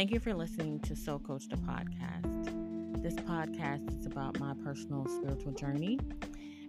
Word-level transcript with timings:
Thank 0.00 0.12
you 0.12 0.18
for 0.18 0.32
listening 0.32 0.80
to 0.80 0.96
Soul 0.96 1.18
Coach 1.18 1.46
the 1.50 1.56
podcast. 1.56 3.02
This 3.02 3.16
podcast 3.16 4.00
is 4.00 4.06
about 4.06 4.40
my 4.40 4.54
personal 4.64 5.06
spiritual 5.06 5.52
journey 5.52 5.98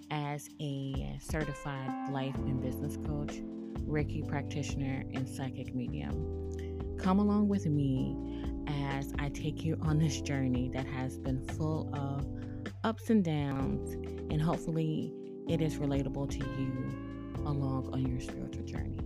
as 0.09 0.50
a 0.59 1.18
certified 1.21 2.12
life 2.12 2.36
and 2.36 2.62
business 2.62 2.97
coach, 3.07 3.39
Reiki 3.88 4.27
practitioner, 4.27 5.05
and 5.13 5.30
psychic 5.30 5.73
medium. 5.73 6.98
Come 6.99 7.20
along 7.20 7.48
with 7.48 7.66
me 7.67 8.17
as 8.67 9.13
I 9.17 9.30
take 9.30 9.63
you 9.63 9.79
on 9.82 9.98
this 9.98 10.20
journey 10.20 10.70
that 10.73 10.86
has 10.88 11.18
been 11.18 11.41
full 11.55 11.89
of 11.93 12.27
ups 12.84 13.09
and 13.09 13.23
downs, 13.23 13.93
and 14.29 14.41
hopefully 14.41 15.13
it 15.48 15.61
is 15.61 15.77
relatable 15.77 16.29
to 16.32 16.39
you 16.39 17.45
along 17.45 17.91
on 17.93 18.05
your 18.05 18.20
spiritual 18.20 18.66
journey. 18.66 19.00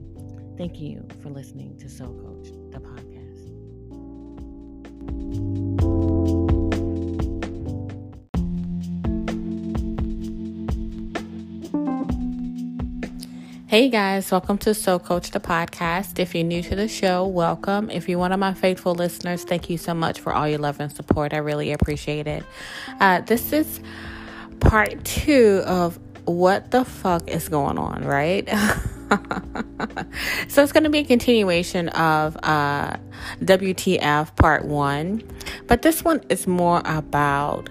Thank 0.58 0.80
you 0.80 1.08
for 1.22 1.30
listening 1.30 1.78
to 1.78 1.88
Soul 1.88 2.16
Coach, 2.16 2.52
the 2.72 2.80
podcast. 2.80 3.05
Hey 13.76 13.90
guys, 13.90 14.32
welcome 14.32 14.58
to 14.60 14.74
Soul 14.74 15.00
Coach 15.00 15.32
the 15.32 15.42
podcast. 15.42 16.18
If 16.18 16.34
you're 16.34 16.46
new 16.46 16.62
to 16.62 16.78
the 16.78 16.88
show, 16.88 17.28
welcome. 17.28 17.90
If 17.90 18.08
you're 18.08 18.18
one 18.18 18.32
of 18.32 18.40
my 18.40 18.54
faithful 18.54 18.96
listeners, 18.96 19.44
thank 19.44 19.70
you 19.70 19.78
so 19.78 19.94
much 19.94 20.22
for 20.22 20.32
all 20.32 20.48
your 20.48 20.60
love 20.60 20.80
and 20.80 20.90
support. 20.90 21.34
I 21.34 21.40
really 21.40 21.74
appreciate 21.74 22.26
it. 22.26 22.46
Uh, 23.02 23.20
this 23.20 23.52
is 23.52 23.82
part 24.62 25.04
two 25.04 25.62
of 25.66 26.00
what 26.24 26.72
the 26.72 26.86
fuck 26.86 27.28
is 27.28 27.50
going 27.50 27.78
on, 27.78 28.06
right? 28.06 28.48
so 30.48 30.64
it's 30.64 30.72
going 30.72 30.84
to 30.84 30.90
be 30.90 31.00
a 31.00 31.04
continuation 31.04 31.90
of 31.90 32.38
uh, 32.44 32.98
WTF 33.42 34.36
part 34.36 34.66
one, 34.66 35.24
but 35.68 35.82
this 35.82 36.04
one 36.04 36.22
is 36.30 36.48
more 36.48 36.82
about 36.86 37.70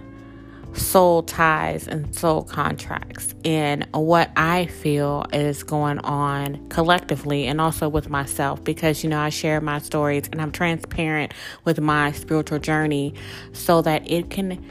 soul 0.74 1.22
ties 1.22 1.86
and 1.86 2.14
soul 2.14 2.42
contracts 2.42 3.32
and 3.44 3.86
what 3.92 4.30
I 4.36 4.66
feel 4.66 5.24
is 5.32 5.62
going 5.62 6.00
on 6.00 6.68
collectively 6.68 7.46
and 7.46 7.60
also 7.60 7.88
with 7.88 8.10
myself 8.10 8.62
because 8.64 9.04
you 9.04 9.10
know 9.10 9.20
I 9.20 9.28
share 9.28 9.60
my 9.60 9.78
stories 9.78 10.28
and 10.32 10.42
I'm 10.42 10.50
transparent 10.50 11.32
with 11.64 11.80
my 11.80 12.10
spiritual 12.10 12.58
journey 12.58 13.14
so 13.52 13.82
that 13.82 14.10
it 14.10 14.30
can 14.30 14.64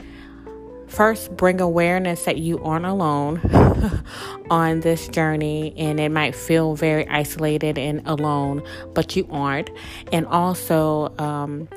first 0.94 1.36
bring 1.36 1.60
awareness 1.60 2.24
that 2.24 2.38
you 2.38 2.62
aren't 2.62 2.86
alone 2.86 3.40
on 4.50 4.80
this 4.80 5.08
journey 5.08 5.74
and 5.76 5.98
it 5.98 6.10
might 6.10 6.34
feel 6.34 6.76
very 6.76 7.06
isolated 7.08 7.76
and 7.78 8.00
alone 8.06 8.62
but 8.94 9.16
you 9.16 9.26
aren't 9.30 9.70
and 10.12 10.24
also 10.26 11.12
um, 11.18 11.68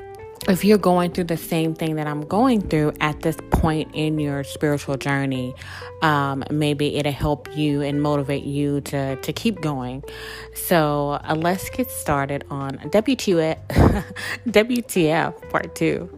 if 0.48 0.64
you're 0.64 0.78
going 0.78 1.10
through 1.10 1.24
the 1.24 1.36
same 1.36 1.74
thing 1.74 1.96
that 1.96 2.06
I'm 2.06 2.22
going 2.22 2.62
through 2.62 2.94
at 3.00 3.20
this 3.20 3.36
point 3.50 3.90
in 3.94 4.18
your 4.18 4.44
spiritual 4.44 4.96
journey, 4.96 5.54
um, 6.00 6.42
maybe 6.50 6.96
it'll 6.96 7.12
help 7.12 7.54
you 7.54 7.82
and 7.82 8.00
motivate 8.00 8.44
you 8.44 8.80
to, 8.82 9.16
to 9.16 9.32
keep 9.32 9.60
going. 9.60 10.02
So 10.54 11.20
uh, 11.22 11.34
let's 11.36 11.68
get 11.68 11.90
started 11.90 12.44
on 12.50 12.78
WTF, 12.78 13.58
WTF 14.48 15.50
part 15.50 15.74
two. 15.74 16.17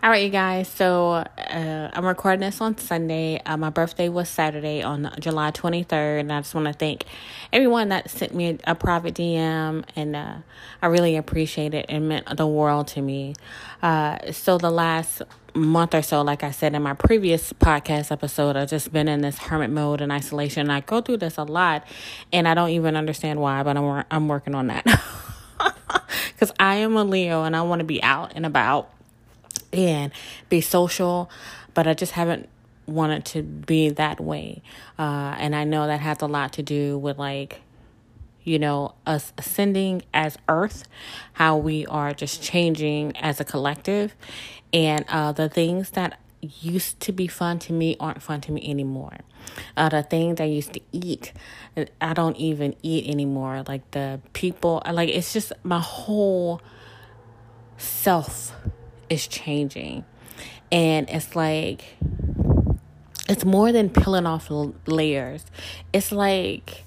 All 0.00 0.10
right, 0.10 0.22
you 0.22 0.30
guys. 0.30 0.68
So 0.68 1.10
uh, 1.10 1.90
I'm 1.92 2.06
recording 2.06 2.38
this 2.38 2.60
on 2.60 2.78
Sunday. 2.78 3.42
Uh, 3.44 3.56
my 3.56 3.70
birthday 3.70 4.08
was 4.08 4.28
Saturday 4.28 4.80
on 4.80 5.12
July 5.18 5.50
23rd, 5.50 6.20
and 6.20 6.32
I 6.32 6.38
just 6.38 6.54
want 6.54 6.68
to 6.68 6.72
thank 6.72 7.04
everyone 7.52 7.88
that 7.88 8.08
sent 8.08 8.32
me 8.32 8.50
a, 8.50 8.58
a 8.70 8.74
private 8.76 9.14
DM, 9.14 9.84
and 9.96 10.14
uh, 10.14 10.34
I 10.80 10.86
really 10.86 11.16
appreciate 11.16 11.74
it. 11.74 11.86
It 11.88 11.98
meant 11.98 12.36
the 12.36 12.46
world 12.46 12.86
to 12.88 13.02
me. 13.02 13.34
Uh, 13.82 14.30
so 14.30 14.56
the 14.56 14.70
last 14.70 15.20
month 15.52 15.96
or 15.96 16.02
so, 16.02 16.22
like 16.22 16.44
I 16.44 16.52
said 16.52 16.76
in 16.76 16.82
my 16.82 16.94
previous 16.94 17.52
podcast 17.52 18.12
episode, 18.12 18.54
I've 18.54 18.70
just 18.70 18.92
been 18.92 19.08
in 19.08 19.22
this 19.22 19.38
hermit 19.38 19.70
mode 19.70 20.00
and 20.00 20.12
isolation. 20.12 20.60
And 20.60 20.72
I 20.72 20.78
go 20.78 21.00
through 21.00 21.16
this 21.16 21.38
a 21.38 21.42
lot, 21.42 21.84
and 22.32 22.46
I 22.46 22.54
don't 22.54 22.70
even 22.70 22.94
understand 22.94 23.40
why, 23.40 23.64
but 23.64 23.76
I'm 23.76 24.04
I'm 24.12 24.28
working 24.28 24.54
on 24.54 24.68
that 24.68 24.84
because 26.28 26.52
I 26.60 26.76
am 26.76 26.96
a 26.96 27.02
Leo 27.02 27.42
and 27.42 27.56
I 27.56 27.62
want 27.62 27.80
to 27.80 27.84
be 27.84 28.00
out 28.00 28.34
and 28.36 28.46
about 28.46 28.92
and 29.72 30.12
be 30.48 30.60
social, 30.60 31.30
but 31.74 31.86
I 31.86 31.94
just 31.94 32.12
haven't 32.12 32.48
wanted 32.86 33.24
to 33.26 33.42
be 33.42 33.90
that 33.90 34.20
way. 34.20 34.62
Uh, 34.98 35.36
and 35.38 35.54
I 35.54 35.64
know 35.64 35.86
that 35.86 36.00
has 36.00 36.20
a 36.22 36.26
lot 36.26 36.54
to 36.54 36.62
do 36.62 36.98
with 36.98 37.18
like, 37.18 37.60
you 38.44 38.58
know, 38.58 38.94
us 39.06 39.32
ascending 39.36 40.02
as 40.14 40.38
Earth, 40.48 40.84
how 41.34 41.56
we 41.56 41.86
are 41.86 42.14
just 42.14 42.42
changing 42.42 43.16
as 43.18 43.40
a 43.40 43.44
collective, 43.44 44.14
and 44.72 45.04
uh, 45.08 45.32
the 45.32 45.48
things 45.48 45.90
that 45.90 46.18
used 46.40 47.00
to 47.00 47.12
be 47.12 47.26
fun 47.26 47.58
to 47.58 47.72
me 47.72 47.96
aren't 47.98 48.22
fun 48.22 48.40
to 48.40 48.52
me 48.52 48.68
anymore. 48.68 49.18
Uh, 49.76 49.88
the 49.88 50.02
things 50.02 50.40
I 50.40 50.44
used 50.44 50.72
to 50.74 50.80
eat, 50.92 51.32
I 52.00 52.14
don't 52.14 52.36
even 52.36 52.74
eat 52.82 53.08
anymore. 53.08 53.64
Like 53.66 53.90
the 53.90 54.20
people, 54.32 54.82
like 54.90 55.08
it's 55.08 55.32
just 55.32 55.52
my 55.62 55.80
whole 55.80 56.60
self 57.76 58.52
is 59.08 59.26
changing. 59.26 60.04
And 60.70 61.08
it's 61.08 61.34
like, 61.34 61.96
it's 63.28 63.44
more 63.44 63.72
than 63.72 63.90
peeling 63.90 64.26
off 64.26 64.50
layers. 64.86 65.44
It's 65.92 66.12
like 66.12 66.84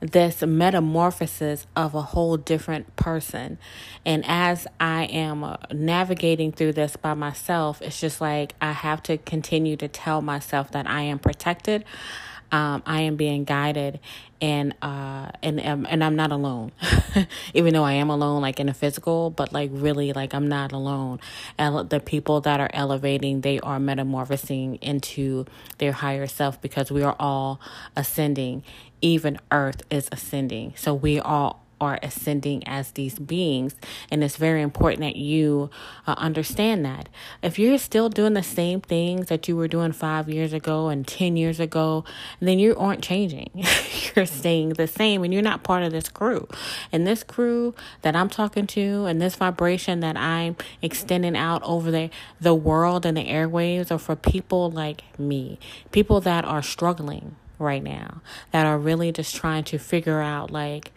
this 0.00 0.40
metamorphosis 0.42 1.66
of 1.76 1.94
a 1.94 2.02
whole 2.02 2.36
different 2.36 2.96
person. 2.96 3.58
And 4.04 4.24
as 4.26 4.66
I 4.80 5.04
am 5.04 5.44
uh, 5.44 5.56
navigating 5.72 6.52
through 6.52 6.72
this 6.72 6.96
by 6.96 7.14
myself, 7.14 7.82
it's 7.82 8.00
just 8.00 8.20
like 8.20 8.54
I 8.60 8.72
have 8.72 9.02
to 9.04 9.18
continue 9.18 9.76
to 9.76 9.88
tell 9.88 10.22
myself 10.22 10.70
that 10.72 10.86
I 10.86 11.02
am 11.02 11.18
protected 11.18 11.84
um, 12.52 12.82
I 12.86 13.02
am 13.02 13.16
being 13.16 13.44
guided 13.44 14.00
and 14.42 14.74
uh 14.80 15.30
and 15.42 15.60
um, 15.60 15.86
and 15.88 16.02
I'm 16.02 16.16
not 16.16 16.32
alone. 16.32 16.72
Even 17.54 17.74
though 17.74 17.84
I 17.84 17.92
am 17.94 18.10
alone 18.10 18.40
like 18.42 18.58
in 18.58 18.68
a 18.68 18.74
physical 18.74 19.30
but 19.30 19.52
like 19.52 19.70
really 19.72 20.12
like 20.12 20.34
I'm 20.34 20.48
not 20.48 20.72
alone. 20.72 21.20
And 21.58 21.90
the 21.90 22.00
people 22.00 22.40
that 22.42 22.60
are 22.60 22.70
elevating 22.72 23.42
they 23.42 23.60
are 23.60 23.78
metamorphosing 23.78 24.76
into 24.76 25.46
their 25.78 25.92
higher 25.92 26.26
self 26.26 26.60
because 26.60 26.90
we 26.90 27.02
are 27.02 27.16
all 27.18 27.60
ascending. 27.96 28.64
Even 29.02 29.38
earth 29.50 29.82
is 29.90 30.08
ascending. 30.12 30.74
So 30.76 30.94
we 30.94 31.18
all 31.20 31.59
are 31.80 31.98
ascending 32.02 32.66
as 32.66 32.92
these 32.92 33.18
beings. 33.18 33.74
And 34.10 34.22
it's 34.22 34.36
very 34.36 34.62
important 34.62 35.00
that 35.00 35.16
you 35.16 35.70
uh, 36.06 36.14
understand 36.18 36.84
that. 36.84 37.08
If 37.42 37.58
you're 37.58 37.78
still 37.78 38.08
doing 38.08 38.34
the 38.34 38.42
same 38.42 38.80
things 38.80 39.28
that 39.28 39.48
you 39.48 39.56
were 39.56 39.68
doing 39.68 39.92
five 39.92 40.28
years 40.28 40.52
ago 40.52 40.88
and 40.88 41.06
10 41.06 41.36
years 41.36 41.58
ago, 41.58 42.04
then 42.40 42.58
you 42.58 42.76
aren't 42.76 43.02
changing. 43.02 43.50
you're 44.16 44.26
staying 44.26 44.70
the 44.70 44.86
same 44.86 45.24
and 45.24 45.32
you're 45.32 45.42
not 45.42 45.62
part 45.62 45.82
of 45.82 45.92
this 45.92 46.08
crew. 46.08 46.46
And 46.92 47.06
this 47.06 47.22
crew 47.22 47.74
that 48.02 48.14
I'm 48.14 48.28
talking 48.28 48.66
to 48.68 49.06
and 49.06 49.20
this 49.20 49.36
vibration 49.36 50.00
that 50.00 50.16
I'm 50.16 50.56
extending 50.82 51.36
out 51.36 51.62
over 51.62 51.90
the, 51.90 52.10
the 52.40 52.54
world 52.54 53.06
and 53.06 53.16
the 53.16 53.24
airwaves 53.26 53.90
are 53.90 53.98
for 53.98 54.16
people 54.16 54.70
like 54.70 55.18
me, 55.18 55.58
people 55.92 56.20
that 56.20 56.44
are 56.44 56.62
struggling 56.62 57.36
right 57.58 57.82
now, 57.82 58.22
that 58.52 58.66
are 58.66 58.78
really 58.78 59.12
just 59.12 59.34
trying 59.36 59.64
to 59.64 59.78
figure 59.78 60.20
out 60.20 60.50
like, 60.50 60.92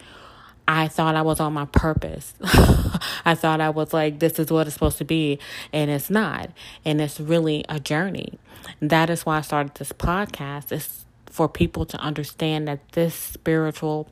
I 0.67 0.87
thought 0.87 1.15
I 1.15 1.21
was 1.21 1.39
on 1.39 1.53
my 1.53 1.65
purpose. 1.65 2.33
I 3.25 3.35
thought 3.35 3.61
I 3.61 3.69
was 3.69 3.93
like, 3.93 4.19
this 4.19 4.39
is 4.39 4.51
what 4.51 4.67
it's 4.67 4.73
supposed 4.75 4.97
to 4.99 5.05
be, 5.05 5.39
and 5.71 5.91
it's 5.91 6.09
not. 6.09 6.49
And 6.85 7.01
it's 7.01 7.19
really 7.19 7.65
a 7.67 7.79
journey. 7.79 8.39
That 8.81 9.09
is 9.09 9.25
why 9.25 9.39
I 9.39 9.41
started 9.41 9.75
this 9.75 9.91
podcast. 9.91 10.71
It's 10.71 11.05
for 11.25 11.49
people 11.49 11.85
to 11.87 11.97
understand 11.97 12.67
that 12.67 12.79
this 12.93 13.15
spiritual 13.15 14.07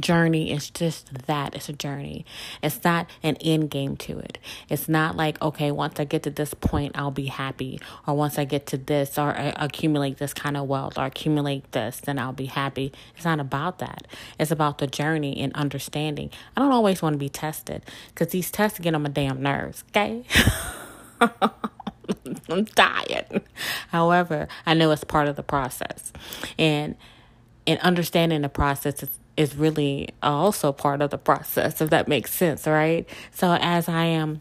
journey 0.00 0.52
is 0.52 0.70
just 0.70 1.12
that. 1.26 1.54
It's 1.54 1.68
a 1.68 1.72
journey. 1.72 2.24
It's 2.62 2.82
not 2.82 3.08
an 3.22 3.36
end 3.36 3.70
game 3.70 3.96
to 3.98 4.18
it. 4.18 4.38
It's 4.68 4.88
not 4.88 5.16
like 5.16 5.40
okay 5.40 5.70
once 5.70 6.00
i 6.00 6.04
get 6.04 6.22
to 6.24 6.30
this 6.30 6.54
point 6.54 6.96
i'll 6.96 7.10
be 7.10 7.26
happy. 7.26 7.80
Or 8.06 8.14
once 8.14 8.38
i 8.38 8.44
get 8.44 8.66
to 8.68 8.78
this 8.78 9.18
or 9.18 9.34
accumulate 9.56 10.18
this 10.18 10.34
kind 10.34 10.56
of 10.56 10.66
wealth 10.66 10.98
or 10.98 11.04
accumulate 11.04 11.70
this 11.72 12.00
then 12.00 12.18
i'll 12.18 12.32
be 12.32 12.46
happy. 12.46 12.92
It's 13.14 13.24
not 13.24 13.40
about 13.40 13.78
that. 13.78 14.06
It's 14.38 14.50
about 14.50 14.78
the 14.78 14.86
journey 14.86 15.38
and 15.40 15.54
understanding. 15.54 16.30
I 16.56 16.60
don't 16.60 16.72
always 16.72 17.02
want 17.02 17.14
to 17.14 17.18
be 17.18 17.28
tested 17.28 17.82
because 18.08 18.28
these 18.28 18.50
tests 18.50 18.78
get 18.78 18.94
on 18.94 19.02
my 19.02 19.10
damn 19.10 19.42
nerves 19.42 19.84
okay? 19.90 20.24
I'm 22.48 22.66
tired. 22.66 23.42
However 23.88 24.48
i 24.64 24.74
know 24.74 24.90
it's 24.90 25.04
part 25.04 25.28
of 25.28 25.36
the 25.36 25.42
process. 25.42 26.12
And 26.58 26.96
and 27.66 27.80
understanding 27.80 28.42
the 28.42 28.48
process 28.48 29.02
is 29.02 29.10
is 29.36 29.56
really 29.56 30.08
uh, 30.22 30.26
also 30.26 30.72
part 30.72 31.02
of 31.02 31.10
the 31.10 31.18
process, 31.18 31.80
if 31.80 31.90
that 31.90 32.08
makes 32.08 32.32
sense, 32.32 32.66
right? 32.66 33.08
So 33.32 33.56
as 33.60 33.88
I 33.88 34.04
am 34.04 34.40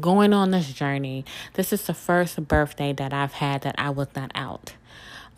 going 0.00 0.32
on 0.32 0.50
this 0.50 0.72
journey. 0.72 1.24
This 1.54 1.72
is 1.72 1.86
the 1.86 1.94
first 1.94 2.46
birthday 2.48 2.92
that 2.92 3.12
I've 3.12 3.32
had 3.32 3.62
that 3.62 3.74
I 3.78 3.90
was 3.90 4.08
not 4.14 4.30
out 4.34 4.74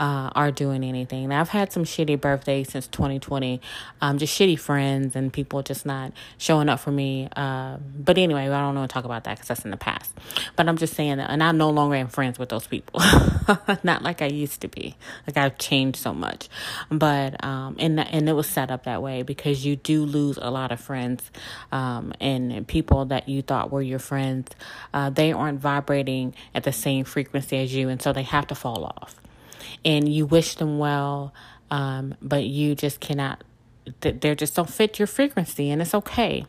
uh, 0.01 0.31
are 0.35 0.51
doing 0.51 0.85
anything. 0.85 1.29
Now, 1.29 1.41
I've 1.41 1.49
had 1.49 1.73
some 1.73 1.85
shitty 1.85 2.21
birthdays 2.21 2.71
since 2.71 2.87
2020, 2.89 3.61
um, 4.01 4.19
just 4.19 4.39
shitty 4.39 4.59
friends 4.59 5.17
and 5.17 5.33
people 5.33 5.63
just 5.63 5.85
not 5.85 6.13
showing 6.37 6.69
up 6.69 6.81
for 6.81 6.93
me. 6.93 7.29
Uh, 7.35 7.79
but 7.99 8.19
anyway, 8.19 8.43
I 8.43 8.61
don't 8.61 8.75
want 8.75 8.89
to 8.89 8.93
talk 8.93 9.05
about 9.05 9.25
that 9.25 9.37
because 9.37 9.49
that's 9.49 9.65
in 9.65 9.71
the 9.71 9.77
past. 9.77 10.13
But 10.57 10.69
I'm 10.69 10.77
just 10.77 10.95
saying 10.95 11.19
that, 11.19 11.31
and 11.31 11.43
I 11.43 11.53
no 11.53 11.71
longer 11.71 11.97
am 11.97 12.09
friends 12.09 12.39
with 12.39 12.49
those 12.49 12.67
people. 12.67 13.01
not 13.83 14.03
like 14.03 14.23
I 14.23 14.27
used 14.27 14.61
to 14.61 14.69
be. 14.69 14.97
Like 15.27 15.37
I've 15.37 15.59
changed 15.59 15.99
so 15.99 16.15
much. 16.15 16.49
But 16.91 17.43
um, 17.45 17.77
and 17.79 17.99
and 17.99 18.29
it 18.29 18.33
was 18.33 18.49
set 18.49 18.71
up 18.71 18.85
that 18.85 19.03
way 19.03 19.23
because 19.23 19.65
you 19.65 19.77
do 19.77 20.05
lose 20.05 20.39
a 20.41 20.51
lot 20.51 20.73
of 20.73 20.81
friends, 20.81 21.31
um, 21.73 22.13
and 22.21 22.67
people 22.67 23.07
that 23.07 23.29
you 23.29 23.43
thought 23.43 23.71
were 23.71 23.83
your 23.83 23.99
friends. 23.99 24.51
Uh, 24.93 25.11
they 25.11 25.33
aren't 25.33 25.61
vibrating 25.61 26.35
at 26.55 26.65
the 26.65 26.73
same 26.73 27.05
frequency 27.05 27.57
as 27.59 27.75
you, 27.75 27.89
and 27.89 28.01
so 28.01 28.13
they 28.13 28.23
have 28.23 28.47
to 28.49 28.55
fall 28.55 28.85
off 28.85 29.17
and 29.85 30.09
you 30.09 30.27
wish 30.27 30.55
them 30.57 30.79
well, 30.79 31.33
um, 31.71 32.15
but 32.21 32.45
you 32.45 32.75
just 32.75 33.01
cannot, 33.01 33.45
they 34.01 34.35
just 34.35 34.55
don't 34.55 34.71
fit 34.71 34.99
your 34.99 35.07
frequency, 35.07 35.71
and 35.71 35.83
it's 35.83 35.95
okay. 35.95 36.45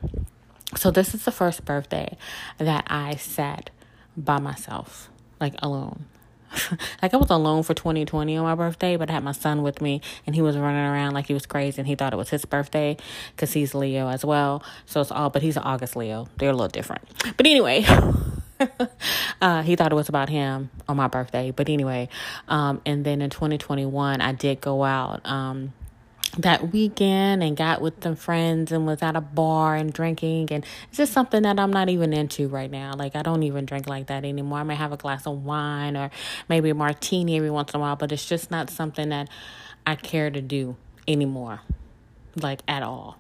So, 0.76 0.92
this 0.92 1.16
is 1.16 1.26
the 1.26 1.32
first 1.32 1.66
birthday 1.66 2.16
that 2.60 2.86
I 2.88 3.16
sat 3.16 3.72
by 4.16 4.40
myself, 4.40 5.10
like 5.40 5.56
alone. 5.60 6.06
like 7.02 7.14
I 7.14 7.18
was 7.18 7.30
alone 7.30 7.64
for 7.64 7.74
2020 7.74 8.38
on 8.38 8.44
my 8.44 8.56
birthday, 8.56 8.98
but 8.98 9.10
I 9.10 9.14
had 9.14 9.24
my 9.24 9.32
son 9.32 9.62
with 9.62 9.82
me 9.82 10.02
and 10.26 10.36
he 10.36 10.42
was 10.42 10.58
running 10.58 10.82
around 10.82 11.14
like 11.14 11.28
he 11.28 11.34
was 11.34 11.46
crazy 11.46 11.80
and 11.80 11.88
he 11.88 11.96
thought 11.96 12.14
it 12.14 12.18
was 12.18 12.30
his 12.30 12.46
birthday 12.46 12.98
because 13.36 13.54
he's 13.54 13.76
Leo 13.76 14.08
as 14.10 14.26
well. 14.26 14.64
So 14.86 15.02
it's 15.02 15.12
all, 15.12 15.30
but 15.30 15.42
he's 15.42 15.58
an 15.58 15.64
August 15.64 15.96
Leo. 15.96 16.28
They're 16.38 16.50
a 16.50 16.54
little 16.54 16.68
different. 16.68 17.04
But 17.38 17.46
anyway, 17.46 17.86
uh, 19.42 19.62
he 19.62 19.76
thought 19.76 19.92
it 19.92 19.96
was 19.96 20.10
about 20.10 20.30
him 20.30 20.70
on 20.88 20.98
my 20.98 21.08
birthday. 21.08 21.52
But 21.52 21.70
anyway, 21.70 22.10
um, 22.48 22.82
and 22.86 23.06
then 23.06 23.22
in 23.22 23.30
2021, 23.30 24.22
I 24.22 24.32
did 24.34 24.62
go 24.62 24.84
out. 24.84 25.26
Um, 25.26 25.74
that 26.38 26.72
weekend 26.72 27.42
and 27.42 27.58
got 27.58 27.82
with 27.82 28.04
some 28.04 28.16
friends 28.16 28.72
and 28.72 28.86
was 28.86 29.02
at 29.02 29.16
a 29.16 29.22
bar 29.22 29.76
and 29.76 29.92
drinking 29.92 30.48
and 30.52 30.64
it's 30.88 30.98
just 30.98 31.12
something 31.12 31.42
that 31.42 31.60
I'm 31.60 31.72
not 31.72 31.90
even 31.90 32.14
into 32.14 32.48
right 32.48 32.70
now. 32.70 32.94
Like 32.96 33.16
I 33.16 33.24
don't 33.24 33.42
even 33.44 33.66
drink 33.66 33.88
like 33.88 34.08
that 34.08 34.24
anymore. 34.24 34.60
I 34.60 34.64
may 34.64 34.76
have 34.76 34.92
a 34.92 34.98
glass 34.98 35.26
of 35.26 35.44
wine 35.44 35.98
or 35.98 36.12
maybe 36.48 36.70
a 36.70 36.76
martini 36.76 37.38
every 37.38 37.50
once 37.50 37.74
in 37.74 37.80
a 37.80 37.82
while, 37.82 37.96
but 37.96 38.12
it's 38.12 38.28
just 38.28 38.52
not 38.52 38.70
something 38.70 39.10
that 39.10 39.30
I 39.88 39.96
care 39.96 40.30
to 40.30 40.42
do 40.42 40.76
anymore. 41.08 41.62
Like 42.36 42.62
at 42.68 42.84
all. 42.84 43.18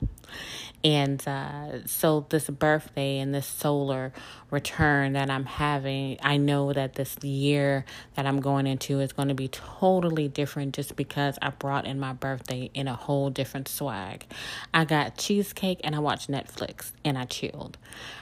And 0.84 1.26
uh, 1.28 1.86
so, 1.88 2.26
this 2.30 2.50
birthday 2.50 3.20
and 3.20 3.36
this 3.36 3.46
solar 3.46 4.14
return 4.50 5.14
that 5.14 5.30
I'm 5.30 5.46
having, 5.46 6.18
I 6.22 6.38
know 6.38 6.72
that 6.72 6.94
this 6.94 7.18
year 7.22 7.84
that 8.16 8.26
I'm 8.26 8.40
going 8.40 8.66
into 8.66 9.02
is 9.02 9.12
going 9.12 9.28
to 9.28 9.34
be 9.34 9.50
totally 9.50 10.30
different 10.30 10.76
just 10.76 10.96
because 10.96 11.38
I 11.42 11.50
brought 11.50 11.86
in 11.86 12.00
my 12.00 12.14
birthday 12.14 12.72
in 12.74 12.88
a 12.88 12.96
whole 12.96 13.30
different 13.30 13.68
swag. 13.68 14.26
I 14.74 14.86
got 14.86 15.18
cheesecake 15.18 15.81
and 15.84 15.96
I 15.96 16.00
watched 16.00 16.31
Netflix 16.31 16.92
and 17.04 17.18
I 17.18 17.26
chilled, 17.26 17.78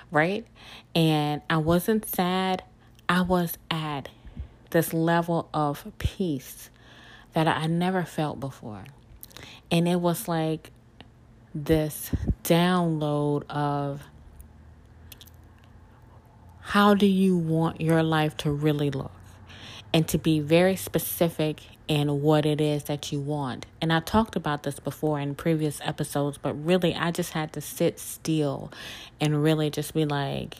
right? 0.10 0.46
And 0.96 1.44
I 1.52 1.58
wasn't 1.58 2.08
sad, 2.08 2.64
I 3.08 3.22
was 3.22 3.60
at 3.70 4.10
this 4.72 4.94
level 4.94 5.48
of 5.54 5.86
peace 6.00 6.72
that 7.34 7.48
I 7.48 7.68
never 7.68 8.04
felt 8.04 8.40
before. 8.40 8.86
And 9.70 9.88
it 9.88 10.02
was 10.02 10.28
like 10.28 10.72
this 11.66 12.12
download 12.44 13.44
of 13.50 14.04
how 16.62 16.94
do 16.94 17.06
you 17.06 17.38
want 17.38 17.80
your 17.80 18.04
life 18.04 18.36
to 18.38 18.52
really 18.52 18.90
look 18.90 19.12
and 19.94 20.08
to 20.08 20.18
be 20.18 20.40
very 20.40 20.76
specific 20.76 21.62
in 21.88 22.22
what 22.22 22.46
it 22.46 22.60
is 22.60 22.84
that 22.84 23.12
you 23.12 23.20
want. 23.20 23.66
And 23.82 23.94
I 23.94 24.02
talked 24.02 24.36
about 24.36 24.64
this 24.64 24.80
before 24.80 25.20
in 25.20 25.36
previous 25.36 25.80
episodes, 25.84 26.38
but 26.38 26.54
really 26.54 26.94
I 26.94 27.12
just 27.12 27.32
had 27.32 27.54
to 27.54 27.62
sit 27.62 28.00
still 28.00 28.72
and 29.22 29.42
really 29.42 29.70
just 29.70 29.94
be 29.94 30.06
like 30.06 30.58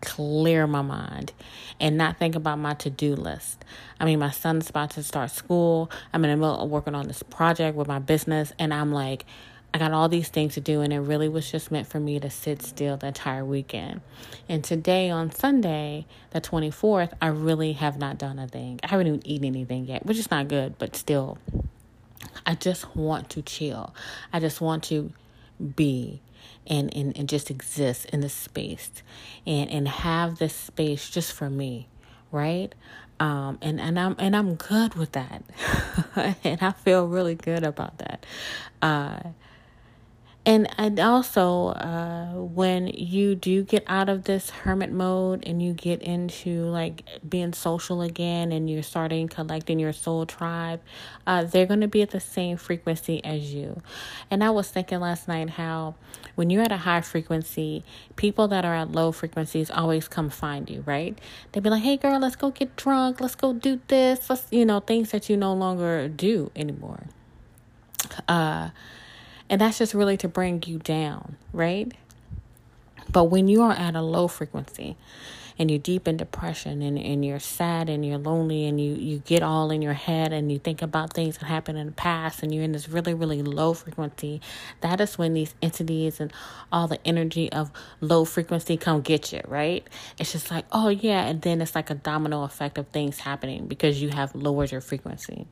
clear 0.00 0.66
my 0.66 0.82
mind 0.82 1.32
and 1.80 1.96
not 1.96 2.18
think 2.18 2.34
about 2.34 2.58
my 2.58 2.74
to-do 2.74 3.14
list. 3.14 3.64
I 4.00 4.04
mean, 4.04 4.18
my 4.18 4.30
son's 4.30 4.68
about 4.70 4.90
to 4.90 5.02
start 5.02 5.30
school. 5.30 5.90
I'm 6.12 6.24
in 6.24 6.30
the 6.30 6.36
middle 6.36 6.60
of 6.60 6.68
working 6.68 6.94
on 6.94 7.06
this 7.06 7.22
project 7.22 7.76
with 7.76 7.88
my 7.88 7.98
business 8.00 8.52
and 8.58 8.74
I'm 8.74 8.92
like 8.92 9.24
I 9.72 9.78
got 9.78 9.92
all 9.92 10.08
these 10.08 10.28
things 10.28 10.54
to 10.54 10.60
do, 10.60 10.80
and 10.80 10.92
it 10.92 11.00
really 11.00 11.28
was 11.28 11.50
just 11.50 11.70
meant 11.70 11.86
for 11.86 12.00
me 12.00 12.18
to 12.20 12.30
sit 12.30 12.62
still 12.62 12.96
the 12.96 13.08
entire 13.08 13.44
weekend. 13.44 14.00
And 14.48 14.64
today, 14.64 15.10
on 15.10 15.30
Sunday, 15.30 16.06
the 16.30 16.40
24th, 16.40 17.12
I 17.20 17.26
really 17.28 17.74
have 17.74 17.98
not 17.98 18.16
done 18.16 18.38
a 18.38 18.48
thing. 18.48 18.80
I 18.82 18.88
haven't 18.88 19.06
even 19.06 19.26
eaten 19.26 19.44
anything 19.46 19.84
yet, 19.84 20.06
which 20.06 20.16
is 20.16 20.30
not 20.30 20.48
good, 20.48 20.78
but 20.78 20.96
still, 20.96 21.38
I 22.46 22.54
just 22.54 22.96
want 22.96 23.28
to 23.30 23.42
chill. 23.42 23.94
I 24.32 24.40
just 24.40 24.60
want 24.60 24.84
to 24.84 25.12
be 25.76 26.22
and, 26.66 26.94
and, 26.94 27.16
and 27.16 27.28
just 27.28 27.50
exist 27.50 28.06
in 28.06 28.20
this 28.20 28.34
space 28.34 28.90
and, 29.46 29.70
and 29.70 29.88
have 29.88 30.38
this 30.38 30.54
space 30.54 31.10
just 31.10 31.32
for 31.32 31.50
me, 31.50 31.88
right? 32.32 32.74
Um, 33.20 33.58
and, 33.60 33.80
and 33.80 33.98
I'm 33.98 34.14
and 34.18 34.36
I'm 34.36 34.54
good 34.54 34.94
with 34.94 35.12
that. 35.12 35.42
and 36.44 36.62
I 36.62 36.70
feel 36.70 37.06
really 37.06 37.34
good 37.34 37.64
about 37.64 37.98
that. 37.98 38.24
Uh, 38.80 39.30
and 40.48 40.66
and 40.78 40.98
also 40.98 41.68
uh, 41.68 42.32
when 42.32 42.86
you 42.86 43.34
do 43.34 43.62
get 43.62 43.84
out 43.86 44.08
of 44.08 44.24
this 44.24 44.48
hermit 44.48 44.90
mode 44.90 45.44
and 45.46 45.62
you 45.62 45.74
get 45.74 46.00
into 46.00 46.62
like 46.64 47.04
being 47.28 47.52
social 47.52 48.00
again 48.00 48.50
and 48.50 48.70
you're 48.70 48.82
starting 48.82 49.28
collecting 49.28 49.78
your 49.78 49.92
soul 49.92 50.24
tribe 50.24 50.80
uh, 51.26 51.44
they're 51.44 51.66
going 51.66 51.82
to 51.82 51.88
be 51.88 52.00
at 52.00 52.10
the 52.10 52.20
same 52.20 52.56
frequency 52.56 53.22
as 53.22 53.52
you. 53.52 53.82
And 54.30 54.42
i 54.42 54.48
was 54.48 54.70
thinking 54.70 55.00
last 55.00 55.28
night 55.28 55.50
how 55.50 55.96
when 56.34 56.48
you're 56.48 56.62
at 56.62 56.72
a 56.72 56.78
high 56.78 57.02
frequency 57.02 57.84
people 58.16 58.48
that 58.48 58.64
are 58.64 58.74
at 58.74 58.90
low 58.90 59.12
frequencies 59.12 59.70
always 59.70 60.08
come 60.08 60.30
find 60.30 60.70
you 60.70 60.82
right? 60.86 61.18
They'd 61.52 61.62
be 61.62 61.68
like 61.68 61.82
hey 61.82 61.98
girl 61.98 62.18
let's 62.18 62.36
go 62.36 62.50
get 62.50 62.74
drunk. 62.74 63.20
Let's 63.20 63.34
go 63.34 63.52
do 63.52 63.80
this. 63.88 64.30
Let's 64.30 64.46
you 64.50 64.64
know 64.64 64.80
things 64.80 65.10
that 65.10 65.28
you 65.28 65.36
no 65.36 65.52
longer 65.52 66.08
do 66.08 66.50
anymore. 66.56 67.02
Uh 68.26 68.70
and 69.50 69.60
that's 69.60 69.78
just 69.78 69.94
really 69.94 70.16
to 70.18 70.28
bring 70.28 70.62
you 70.66 70.78
down, 70.78 71.36
right? 71.52 71.92
But 73.10 73.24
when 73.24 73.48
you 73.48 73.62
are 73.62 73.72
at 73.72 73.94
a 73.94 74.02
low 74.02 74.28
frequency, 74.28 74.96
and 75.58 75.70
you're 75.70 75.80
deep 75.80 76.06
in 76.06 76.16
depression 76.16 76.82
and, 76.82 76.98
and 76.98 77.24
you're 77.24 77.40
sad 77.40 77.88
and 77.88 78.06
you're 78.06 78.18
lonely 78.18 78.66
and 78.66 78.80
you, 78.80 78.94
you 78.94 79.18
get 79.18 79.42
all 79.42 79.70
in 79.70 79.82
your 79.82 79.92
head 79.92 80.32
and 80.32 80.52
you 80.52 80.58
think 80.58 80.82
about 80.82 81.12
things 81.12 81.38
that 81.38 81.46
happened 81.46 81.78
in 81.78 81.86
the 81.86 81.92
past 81.92 82.42
and 82.42 82.54
you're 82.54 82.62
in 82.62 82.72
this 82.72 82.88
really, 82.88 83.12
really 83.12 83.42
low 83.42 83.74
frequency, 83.74 84.40
that 84.80 85.00
is 85.00 85.18
when 85.18 85.34
these 85.34 85.54
entities 85.60 86.20
and 86.20 86.32
all 86.70 86.86
the 86.86 87.04
energy 87.06 87.50
of 87.52 87.70
low 88.00 88.24
frequency 88.24 88.76
come 88.76 89.00
get 89.00 89.32
you, 89.32 89.40
right? 89.48 89.86
It's 90.18 90.32
just 90.32 90.50
like, 90.50 90.64
oh 90.70 90.88
yeah, 90.88 91.26
and 91.26 91.42
then 91.42 91.60
it's 91.60 91.74
like 91.74 91.90
a 91.90 91.94
domino 91.94 92.44
effect 92.44 92.78
of 92.78 92.88
things 92.88 93.18
happening 93.18 93.66
because 93.66 94.00
you 94.00 94.10
have 94.10 94.34
lowered 94.34 94.70
your 94.70 94.80
frequency. 94.80 95.46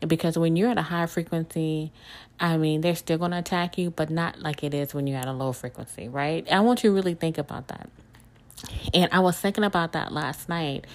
And 0.00 0.08
because 0.08 0.38
when 0.38 0.56
you're 0.56 0.70
at 0.70 0.78
a 0.78 0.82
high 0.82 1.06
frequency, 1.06 1.92
I 2.40 2.56
mean, 2.56 2.80
they're 2.80 2.96
still 2.96 3.18
going 3.18 3.32
to 3.32 3.38
attack 3.38 3.78
you, 3.78 3.90
but 3.90 4.10
not 4.10 4.40
like 4.40 4.64
it 4.64 4.74
is 4.74 4.94
when 4.94 5.06
you're 5.06 5.18
at 5.18 5.28
a 5.28 5.32
low 5.32 5.52
frequency, 5.52 6.08
right? 6.08 6.50
I 6.50 6.60
want 6.60 6.82
you 6.82 6.90
to 6.90 6.94
really 6.94 7.14
think 7.14 7.38
about 7.38 7.68
that. 7.68 7.88
And 8.94 9.08
I 9.12 9.20
was 9.20 9.38
thinking 9.38 9.64
about 9.64 9.92
that 9.92 10.12
last 10.12 10.48
night 10.48 10.86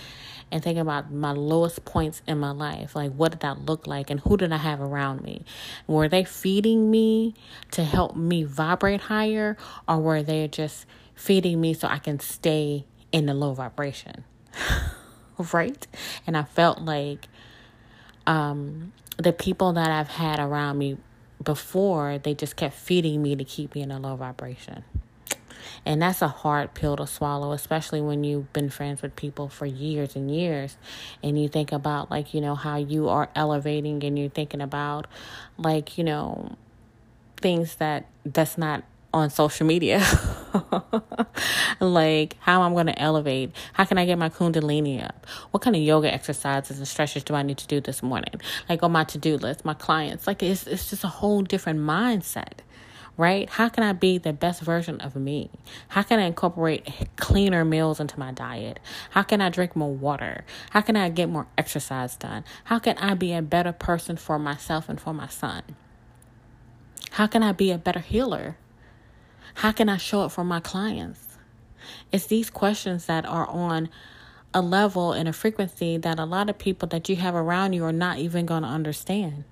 and 0.51 0.63
thinking 0.63 0.81
about 0.81 1.11
my 1.11 1.31
lowest 1.31 1.83
points 1.83 2.21
in 2.27 2.39
my 2.39 2.51
life. 2.51 2.95
Like, 2.95 3.11
what 3.11 3.31
did 3.31 3.41
that 3.41 3.65
look 3.65 3.85
like? 3.85 4.09
And 4.09 4.19
who 4.21 4.37
did 4.37 4.51
I 4.51 4.57
have 4.57 4.79
around 4.79 5.21
me? 5.21 5.43
Were 5.87 6.07
they 6.07 6.23
feeding 6.23 6.89
me 6.89 7.33
to 7.71 7.83
help 7.83 8.15
me 8.15 8.43
vibrate 8.43 9.01
higher? 9.01 9.57
Or 9.87 9.99
were 9.99 10.23
they 10.23 10.47
just 10.47 10.85
feeding 11.15 11.59
me 11.59 11.73
so 11.73 11.87
I 11.87 11.97
can 11.97 12.19
stay 12.19 12.85
in 13.11 13.25
the 13.25 13.33
low 13.33 13.53
vibration? 13.53 14.23
right? 15.53 15.85
And 16.25 16.37
I 16.37 16.43
felt 16.43 16.81
like 16.81 17.27
um, 18.25 18.93
the 19.17 19.33
people 19.33 19.73
that 19.73 19.89
I've 19.89 20.09
had 20.09 20.39
around 20.39 20.77
me 20.77 20.97
before, 21.43 22.17
they 22.19 22.33
just 22.33 22.55
kept 22.55 22.75
feeding 22.75 23.21
me 23.21 23.35
to 23.35 23.43
keep 23.43 23.75
me 23.75 23.81
in 23.81 23.91
a 23.91 23.99
low 23.99 24.15
vibration. 24.15 24.83
And 25.85 26.01
that's 26.01 26.21
a 26.21 26.27
hard 26.27 26.73
pill 26.73 26.95
to 26.97 27.07
swallow, 27.07 27.51
especially 27.51 28.01
when 28.01 28.23
you've 28.23 28.51
been 28.53 28.69
friends 28.69 29.01
with 29.01 29.15
people 29.15 29.49
for 29.49 29.65
years 29.65 30.15
and 30.15 30.33
years. 30.33 30.77
And 31.23 31.41
you 31.41 31.47
think 31.47 31.71
about, 31.71 32.11
like, 32.11 32.33
you 32.33 32.41
know, 32.41 32.55
how 32.55 32.77
you 32.77 33.09
are 33.09 33.29
elevating 33.35 34.03
and 34.03 34.17
you're 34.17 34.29
thinking 34.29 34.61
about, 34.61 35.07
like, 35.57 35.97
you 35.97 36.03
know, 36.03 36.55
things 37.41 37.75
that 37.75 38.07
that's 38.25 38.57
not 38.57 38.83
on 39.13 39.29
social 39.29 39.65
media. 39.65 39.99
like 41.79 42.35
how 42.39 42.61
I'm 42.61 42.73
going 42.73 42.87
to 42.87 42.99
elevate. 42.99 43.51
How 43.73 43.85
can 43.85 43.97
I 43.97 44.05
get 44.05 44.17
my 44.17 44.29
kundalini 44.29 45.03
up? 45.03 45.25
What 45.51 45.61
kind 45.63 45.75
of 45.75 45.81
yoga 45.81 46.13
exercises 46.13 46.77
and 46.77 46.87
stretches 46.87 47.23
do 47.23 47.33
I 47.33 47.43
need 47.43 47.57
to 47.59 47.67
do 47.67 47.81
this 47.81 48.03
morning? 48.03 48.35
Like 48.69 48.83
on 48.83 48.91
my 48.91 49.03
to-do 49.03 49.37
list, 49.37 49.65
my 49.65 49.73
clients. 49.73 50.27
Like 50.27 50.43
it's 50.43 50.67
it's 50.67 50.89
just 50.89 51.03
a 51.03 51.07
whole 51.07 51.41
different 51.41 51.79
mindset 51.79 52.59
right? 53.17 53.49
How 53.49 53.67
can 53.67 53.83
I 53.83 53.93
be 53.93 54.19
the 54.19 54.31
best 54.31 54.61
version 54.61 55.01
of 55.01 55.15
me? 55.15 55.49
How 55.89 56.03
can 56.03 56.19
I 56.19 56.23
incorporate 56.23 56.87
cleaner 57.15 57.65
meals 57.65 57.99
into 57.99 58.17
my 58.19 58.31
diet? 58.31 58.79
How 59.09 59.23
can 59.23 59.41
I 59.41 59.49
drink 59.49 59.75
more 59.75 59.93
water? 59.93 60.45
How 60.69 60.81
can 60.81 60.95
I 60.95 61.09
get 61.09 61.27
more 61.27 61.47
exercise 61.57 62.15
done? 62.15 62.45
How 62.65 62.79
can 62.79 62.97
I 62.99 63.15
be 63.15 63.33
a 63.33 63.41
better 63.41 63.71
person 63.71 64.15
for 64.17 64.37
myself 64.37 64.87
and 64.87 65.01
for 65.01 65.13
my 65.13 65.27
son? 65.27 65.63
How 67.11 67.25
can 67.25 67.41
I 67.41 67.51
be 67.51 67.71
a 67.71 67.79
better 67.79 67.99
healer? 67.99 68.57
How 69.55 69.71
can 69.71 69.89
I 69.89 69.97
show 69.97 70.21
up 70.21 70.31
for 70.31 70.43
my 70.43 70.59
clients? 70.59 71.37
It's 72.11 72.27
these 72.27 72.51
questions 72.51 73.07
that 73.07 73.25
are 73.25 73.47
on 73.47 73.89
a 74.53 74.61
level 74.61 75.13
and 75.13 75.27
a 75.27 75.33
frequency 75.33 75.97
that 75.97 76.19
a 76.19 76.25
lot 76.25 76.49
of 76.49 76.57
people 76.57 76.87
that 76.89 77.09
you 77.09 77.15
have 77.15 77.33
around 77.33 77.73
you 77.73 77.83
are 77.83 77.91
not 77.91 78.19
even 78.19 78.45
going 78.45 78.63
to 78.63 78.69
understand. 78.69 79.43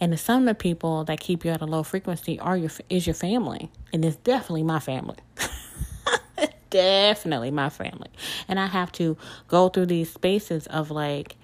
And 0.00 0.12
the 0.12 0.16
some 0.16 0.42
of 0.42 0.46
the 0.46 0.54
people 0.54 1.04
that 1.04 1.20
keep 1.20 1.44
you 1.44 1.50
at 1.50 1.60
a 1.60 1.66
low 1.66 1.82
frequency 1.82 2.38
are 2.38 2.56
your 2.56 2.70
is 2.88 3.06
your 3.06 3.14
family, 3.14 3.70
and 3.92 4.04
it's 4.04 4.16
definitely 4.16 4.62
my 4.62 4.78
family. 4.78 5.16
definitely 6.70 7.50
my 7.50 7.68
family. 7.68 8.10
And 8.46 8.60
I 8.60 8.66
have 8.66 8.92
to 8.92 9.16
go 9.48 9.68
through 9.68 9.86
these 9.86 10.12
spaces 10.12 10.66
of 10.66 10.90
like 10.90 11.36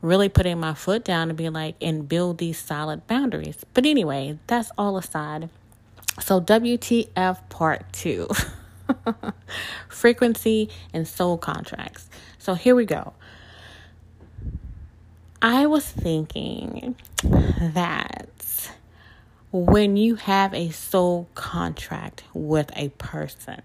really 0.00 0.28
putting 0.28 0.60
my 0.60 0.74
foot 0.74 1.04
down 1.04 1.28
and 1.28 1.36
be 1.36 1.48
like 1.48 1.74
and 1.80 2.08
build 2.08 2.38
these 2.38 2.58
solid 2.58 3.06
boundaries. 3.06 3.64
But 3.74 3.86
anyway, 3.86 4.38
that's 4.46 4.70
all 4.78 4.96
aside. 4.96 5.48
So 6.20 6.40
WTF 6.40 7.48
part 7.48 7.92
2. 7.92 8.28
Frequency 9.88 10.70
and 10.92 11.06
soul 11.06 11.38
contracts. 11.38 12.08
So 12.38 12.54
here 12.54 12.74
we 12.74 12.86
go. 12.86 13.12
I 15.40 15.66
was 15.66 15.86
thinking 15.86 16.96
that 17.22 18.72
when 19.52 19.96
you 19.96 20.16
have 20.16 20.52
a 20.52 20.70
soul 20.70 21.28
contract 21.34 22.24
with 22.34 22.70
a 22.74 22.88
person, 22.90 23.62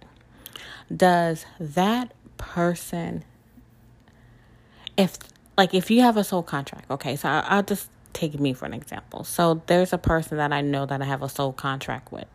does 0.96 1.46
that 1.60 2.13
person, 2.38 3.24
if 4.98 5.18
like 5.58 5.74
if 5.74 5.89
you 5.89 6.01
have 6.01 6.15
a 6.15 6.24
soul 6.24 6.44
contract, 6.44 6.92
okay, 6.92 7.15
so 7.15 7.27
I'll, 7.27 7.44
I'll 7.48 7.63
just 7.63 7.89
take 8.13 8.39
me 8.39 8.53
for 8.53 8.65
an 8.65 8.74
example. 8.74 9.24
So 9.24 9.63
there's 9.65 9.94
a 9.94 9.98
person 9.98 10.38
that 10.38 10.53
I 10.53 10.62
know 10.62 10.86
that 10.86 11.01
I 11.01 11.06
have 11.06 11.24
a 11.24 11.30
soul 11.30 11.53
contract 11.53 12.12
with. 12.12 12.27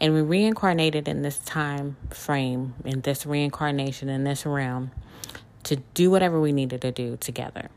And 0.00 0.14
we 0.14 0.20
reincarnated 0.20 1.08
in 1.08 1.22
this 1.22 1.38
time 1.38 1.96
frame, 2.10 2.74
in 2.84 3.00
this 3.02 3.24
reincarnation, 3.24 4.08
in 4.08 4.24
this 4.24 4.44
realm, 4.44 4.90
to 5.64 5.76
do 5.94 6.10
whatever 6.10 6.40
we 6.40 6.52
needed 6.52 6.82
to 6.82 6.92
do 6.92 7.16
together. 7.18 7.70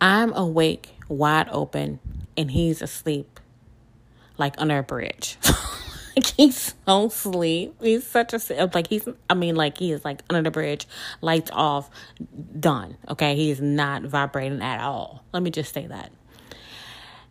I'm 0.00 0.32
awake, 0.32 0.90
wide 1.08 1.48
open, 1.50 2.00
and 2.36 2.50
he's 2.50 2.80
asleep 2.80 3.40
like 4.40 4.54
under 4.58 4.78
a 4.78 4.82
bridge. 4.82 5.36
like 6.16 6.26
he's 6.26 6.74
so 6.86 7.06
asleep. 7.06 7.76
He's 7.80 8.04
such 8.04 8.32
a 8.32 8.70
like 8.74 8.88
he's 8.88 9.06
I 9.28 9.34
mean 9.34 9.54
like 9.54 9.78
he 9.78 9.92
is 9.92 10.04
like 10.04 10.22
under 10.28 10.42
the 10.42 10.50
bridge, 10.50 10.88
lights 11.20 11.50
off, 11.52 11.90
done. 12.58 12.96
Okay, 13.08 13.36
he 13.36 13.50
is 13.50 13.60
not 13.60 14.02
vibrating 14.02 14.62
at 14.62 14.80
all. 14.80 15.22
Let 15.32 15.42
me 15.44 15.50
just 15.50 15.72
say 15.72 15.86
that. 15.86 16.10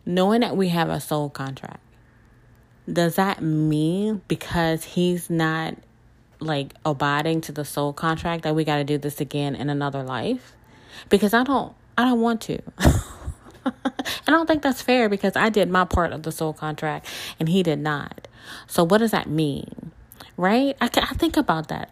Knowing 0.06 0.40
that 0.40 0.56
we 0.56 0.68
have 0.68 0.88
a 0.88 1.00
soul 1.00 1.28
contract, 1.28 1.82
does 2.90 3.16
that 3.16 3.42
mean 3.42 4.22
because 4.28 4.84
he's 4.84 5.28
not 5.28 5.74
like 6.38 6.72
abiding 6.86 7.42
to 7.42 7.52
the 7.52 7.64
soul 7.64 7.92
contract 7.92 8.44
that 8.44 8.54
we 8.54 8.64
got 8.64 8.76
to 8.76 8.84
do 8.84 8.96
this 8.96 9.20
again 9.20 9.54
in 9.54 9.68
another 9.68 10.02
life? 10.02 10.54
Because 11.08 11.34
I 11.34 11.44
don't 11.44 11.74
I 12.00 12.04
don't 12.04 12.20
want 12.20 12.40
to. 12.42 12.60
I 13.66 14.30
don't 14.30 14.46
think 14.46 14.62
that's 14.62 14.80
fair 14.80 15.10
because 15.10 15.36
I 15.36 15.50
did 15.50 15.68
my 15.68 15.84
part 15.84 16.12
of 16.12 16.22
the 16.22 16.32
soul 16.32 16.54
contract 16.54 17.06
and 17.38 17.48
he 17.48 17.62
did 17.62 17.78
not. 17.78 18.26
So, 18.66 18.84
what 18.84 18.98
does 18.98 19.10
that 19.10 19.28
mean? 19.28 19.92
Right? 20.38 20.76
I, 20.80 20.86
I 20.86 21.14
think 21.14 21.36
about 21.36 21.68
that 21.68 21.90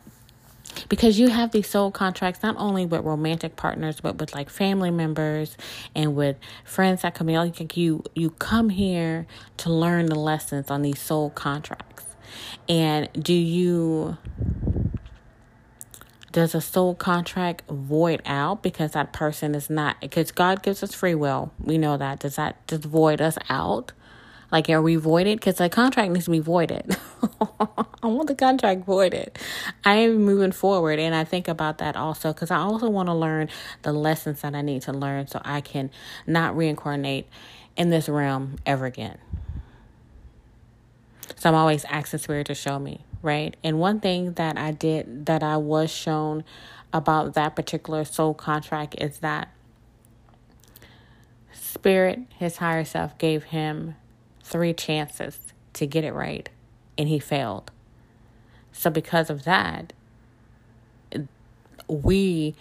because 0.88 1.18
you 1.18 1.28
have 1.28 1.50
these 1.50 1.68
soul 1.68 1.90
contracts 1.90 2.42
not 2.42 2.56
only 2.56 2.86
with 2.86 3.04
romantic 3.04 3.56
partners 3.56 4.00
but 4.00 4.16
with 4.16 4.34
like 4.34 4.48
family 4.48 4.90
members 4.90 5.56
and 5.94 6.14
with 6.14 6.36
friends 6.64 7.02
that 7.02 7.14
come 7.14 7.28
in 7.28 7.34
like 7.34 7.76
you 7.76 8.02
you 8.14 8.30
come 8.30 8.70
here 8.70 9.26
to 9.56 9.70
learn 9.70 10.06
the 10.06 10.14
lessons 10.14 10.70
on 10.70 10.82
these 10.82 11.00
soul 11.00 11.30
contracts 11.30 12.04
and 12.68 13.08
do 13.12 13.34
you 13.34 14.16
does 16.38 16.54
a 16.54 16.60
soul 16.60 16.94
contract 16.94 17.62
void 17.68 18.22
out 18.24 18.62
because 18.62 18.92
that 18.92 19.12
person 19.12 19.56
is 19.56 19.68
not 19.68 20.00
because 20.00 20.30
God 20.30 20.62
gives 20.62 20.84
us 20.84 20.94
free 20.94 21.16
will. 21.16 21.52
We 21.58 21.78
know 21.78 21.96
that. 21.96 22.20
Does 22.20 22.36
that 22.36 22.64
just 22.68 22.84
void 22.84 23.20
us 23.20 23.36
out? 23.48 23.90
Like 24.52 24.70
are 24.70 24.80
we 24.80 24.94
voided? 24.94 25.40
Because 25.40 25.56
the 25.56 25.68
contract 25.68 26.12
needs 26.12 26.26
to 26.26 26.30
be 26.30 26.38
voided. 26.38 26.96
I 28.02 28.06
want 28.06 28.28
the 28.28 28.36
contract 28.36 28.84
voided. 28.84 29.36
I 29.84 29.94
am 29.96 30.22
moving 30.24 30.52
forward 30.52 31.00
and 31.00 31.12
I 31.12 31.24
think 31.24 31.48
about 31.48 31.78
that 31.78 31.96
also 31.96 32.32
because 32.32 32.52
I 32.52 32.58
also 32.58 32.88
want 32.88 33.08
to 33.08 33.14
learn 33.14 33.48
the 33.82 33.92
lessons 33.92 34.42
that 34.42 34.54
I 34.54 34.62
need 34.62 34.82
to 34.82 34.92
learn 34.92 35.26
so 35.26 35.42
I 35.44 35.60
can 35.60 35.90
not 36.24 36.56
reincarnate 36.56 37.26
in 37.76 37.90
this 37.90 38.08
realm 38.08 38.58
ever 38.64 38.86
again. 38.86 39.18
So 41.34 41.48
I'm 41.48 41.56
always 41.56 41.84
asking 41.86 42.20
Spirit 42.20 42.46
to 42.46 42.54
show 42.54 42.78
me 42.78 43.04
right? 43.22 43.56
And 43.64 43.78
one 43.78 44.00
thing 44.00 44.32
that 44.34 44.56
I 44.56 44.72
did 44.72 45.26
that 45.26 45.42
I 45.42 45.56
was 45.56 45.90
shown 45.90 46.44
about 46.92 47.34
that 47.34 47.54
particular 47.54 48.04
soul 48.04 48.34
contract 48.34 48.94
is 48.98 49.18
that 49.18 49.52
Spirit, 51.52 52.20
his 52.38 52.56
higher 52.56 52.84
self, 52.84 53.16
gave 53.18 53.44
him 53.44 53.94
three 54.42 54.72
chances 54.72 55.38
to 55.74 55.86
get 55.86 56.02
it 56.02 56.12
right, 56.12 56.48
and 56.96 57.08
he 57.08 57.18
failed. 57.18 57.70
So, 58.72 58.90
because 58.90 59.28
of 59.28 59.44
that, 59.44 59.92
we 61.88 62.54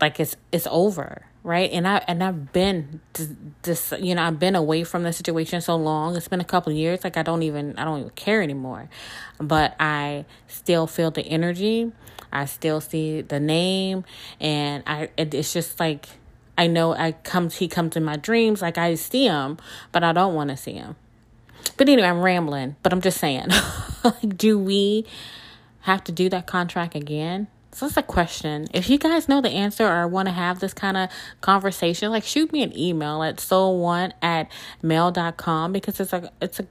like 0.00 0.18
it's 0.20 0.36
it's 0.50 0.66
over 0.70 1.26
right? 1.42 1.70
And 1.72 1.86
i 1.88 1.98
and 2.06 2.22
i've 2.22 2.52
been 2.52 3.00
this 3.62 3.92
you 3.98 4.14
know 4.14 4.22
i've 4.22 4.38
been 4.38 4.54
away 4.54 4.84
from 4.84 5.02
the 5.02 5.12
situation 5.12 5.60
so 5.60 5.76
long. 5.76 6.16
It's 6.16 6.28
been 6.28 6.40
a 6.40 6.44
couple 6.44 6.72
years 6.72 7.04
like 7.04 7.16
i 7.16 7.22
don't 7.22 7.42
even 7.42 7.78
i 7.78 7.84
don't 7.84 8.00
even 8.00 8.10
care 8.10 8.42
anymore. 8.42 8.88
But 9.38 9.74
i 9.80 10.24
still 10.46 10.86
feel 10.86 11.10
the 11.10 11.22
energy. 11.22 11.92
I 12.32 12.46
still 12.46 12.80
see 12.80 13.22
the 13.22 13.40
name. 13.40 14.04
And 14.40 14.82
i 14.86 15.10
it's 15.16 15.52
just 15.52 15.80
like 15.80 16.06
i 16.56 16.66
know 16.66 16.94
i 16.94 17.12
come 17.12 17.50
he 17.50 17.66
comes 17.66 17.96
in 17.96 18.04
my 18.04 18.16
dreams 18.16 18.60
like 18.60 18.76
i 18.76 18.94
see 18.94 19.24
him 19.24 19.56
but 19.90 20.04
i 20.04 20.12
don't 20.12 20.34
want 20.34 20.50
to 20.50 20.56
see 20.56 20.74
him. 20.74 20.96
But 21.76 21.88
anyway 21.88 22.08
i'm 22.08 22.20
rambling 22.20 22.76
but 22.82 22.92
i'm 22.92 23.00
just 23.00 23.18
saying. 23.18 23.48
Do 24.36 24.58
we 24.58 25.06
have 25.80 26.04
to 26.04 26.12
do 26.12 26.28
that 26.28 26.46
contract 26.46 26.94
again 26.94 27.48
so 27.74 27.86
that's 27.86 27.96
a 27.96 28.02
question. 28.02 28.68
If 28.74 28.90
you 28.90 28.98
guys 28.98 29.28
know 29.28 29.40
the 29.40 29.50
answer 29.50 29.86
or 29.86 30.06
want 30.06 30.28
to 30.28 30.32
have 30.32 30.60
this 30.60 30.74
kind 30.74 30.96
of 30.96 31.08
conversation, 31.40 32.10
like 32.10 32.24
shoot 32.24 32.52
me 32.52 32.62
an 32.62 32.76
email 32.78 33.22
at 33.22 33.36
soul1 33.36 34.12
at 34.20 34.50
mail.com 34.82 35.72
because 35.72 35.98
it's 35.98 36.12
a 36.12 36.30
it's 36.40 36.60
a 36.60 36.66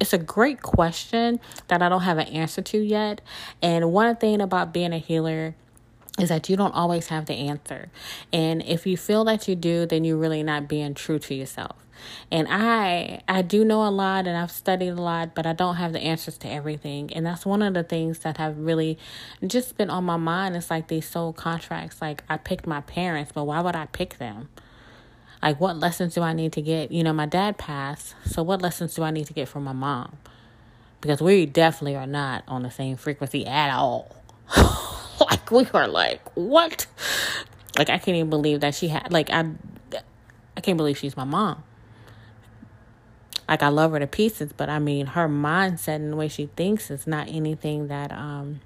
it's 0.00 0.14
a 0.14 0.18
great 0.18 0.62
question 0.62 1.40
that 1.68 1.82
I 1.82 1.90
don't 1.90 2.02
have 2.02 2.16
an 2.16 2.28
answer 2.28 2.62
to 2.62 2.78
yet. 2.78 3.20
And 3.60 3.92
one 3.92 4.16
thing 4.16 4.40
about 4.40 4.72
being 4.72 4.94
a 4.94 4.98
healer 4.98 5.54
is 6.18 6.30
that 6.30 6.48
you 6.48 6.56
don't 6.56 6.74
always 6.74 7.08
have 7.08 7.26
the 7.26 7.34
answer. 7.34 7.90
And 8.32 8.62
if 8.62 8.86
you 8.86 8.96
feel 8.96 9.24
that 9.24 9.46
you 9.46 9.54
do, 9.54 9.84
then 9.84 10.04
you're 10.04 10.16
really 10.16 10.42
not 10.42 10.68
being 10.68 10.94
true 10.94 11.18
to 11.18 11.34
yourself. 11.34 11.76
And 12.30 12.46
I 12.48 13.22
I 13.28 13.42
do 13.42 13.64
know 13.64 13.86
a 13.86 13.90
lot 13.90 14.26
and 14.26 14.36
I've 14.36 14.50
studied 14.50 14.90
a 14.90 14.94
lot, 14.94 15.34
but 15.34 15.46
I 15.46 15.52
don't 15.52 15.76
have 15.76 15.92
the 15.92 16.00
answers 16.00 16.38
to 16.38 16.48
everything. 16.48 17.12
And 17.12 17.26
that's 17.26 17.44
one 17.44 17.62
of 17.62 17.74
the 17.74 17.82
things 17.82 18.20
that 18.20 18.36
have 18.36 18.58
really 18.58 18.98
just 19.46 19.76
been 19.76 19.90
on 19.90 20.04
my 20.04 20.16
mind. 20.16 20.56
It's 20.56 20.70
like 20.70 20.88
these 20.88 21.08
soul 21.08 21.32
contracts. 21.32 22.00
Like 22.00 22.22
I 22.28 22.36
picked 22.36 22.66
my 22.66 22.80
parents, 22.82 23.32
but 23.34 23.44
why 23.44 23.60
would 23.60 23.76
I 23.76 23.86
pick 23.86 24.18
them? 24.18 24.48
Like 25.42 25.60
what 25.60 25.76
lessons 25.76 26.14
do 26.14 26.22
I 26.22 26.32
need 26.32 26.52
to 26.52 26.62
get? 26.62 26.92
You 26.92 27.02
know, 27.02 27.12
my 27.12 27.26
dad 27.26 27.58
passed, 27.58 28.14
so 28.24 28.42
what 28.42 28.62
lessons 28.62 28.94
do 28.94 29.02
I 29.02 29.10
need 29.10 29.26
to 29.26 29.32
get 29.32 29.48
from 29.48 29.64
my 29.64 29.72
mom? 29.72 30.18
Because 31.00 31.22
we 31.22 31.46
definitely 31.46 31.96
are 31.96 32.06
not 32.06 32.44
on 32.46 32.62
the 32.62 32.70
same 32.70 32.96
frequency 32.96 33.46
at 33.46 33.74
all. 33.74 34.14
like 35.20 35.50
we 35.50 35.66
are 35.72 35.88
like, 35.88 36.20
what? 36.34 36.86
Like 37.78 37.88
I 37.88 37.98
can't 37.98 38.16
even 38.16 38.30
believe 38.30 38.60
that 38.60 38.74
she 38.74 38.88
had 38.88 39.10
like 39.10 39.30
I 39.30 39.50
I 40.56 40.60
can't 40.60 40.76
believe 40.76 40.98
she's 40.98 41.16
my 41.16 41.24
mom 41.24 41.62
like 43.50 43.62
I 43.62 43.68
love 43.68 43.90
her 43.90 43.98
to 43.98 44.06
pieces, 44.06 44.52
but 44.56 44.70
I 44.70 44.78
mean 44.78 45.06
her 45.06 45.28
mindset 45.28 45.96
and 45.96 46.12
the 46.12 46.16
way 46.16 46.28
she 46.28 46.46
thinks 46.56 46.90
is 46.90 47.06
not 47.06 47.28
anything 47.28 47.88
that 47.88 48.12
um 48.12 48.60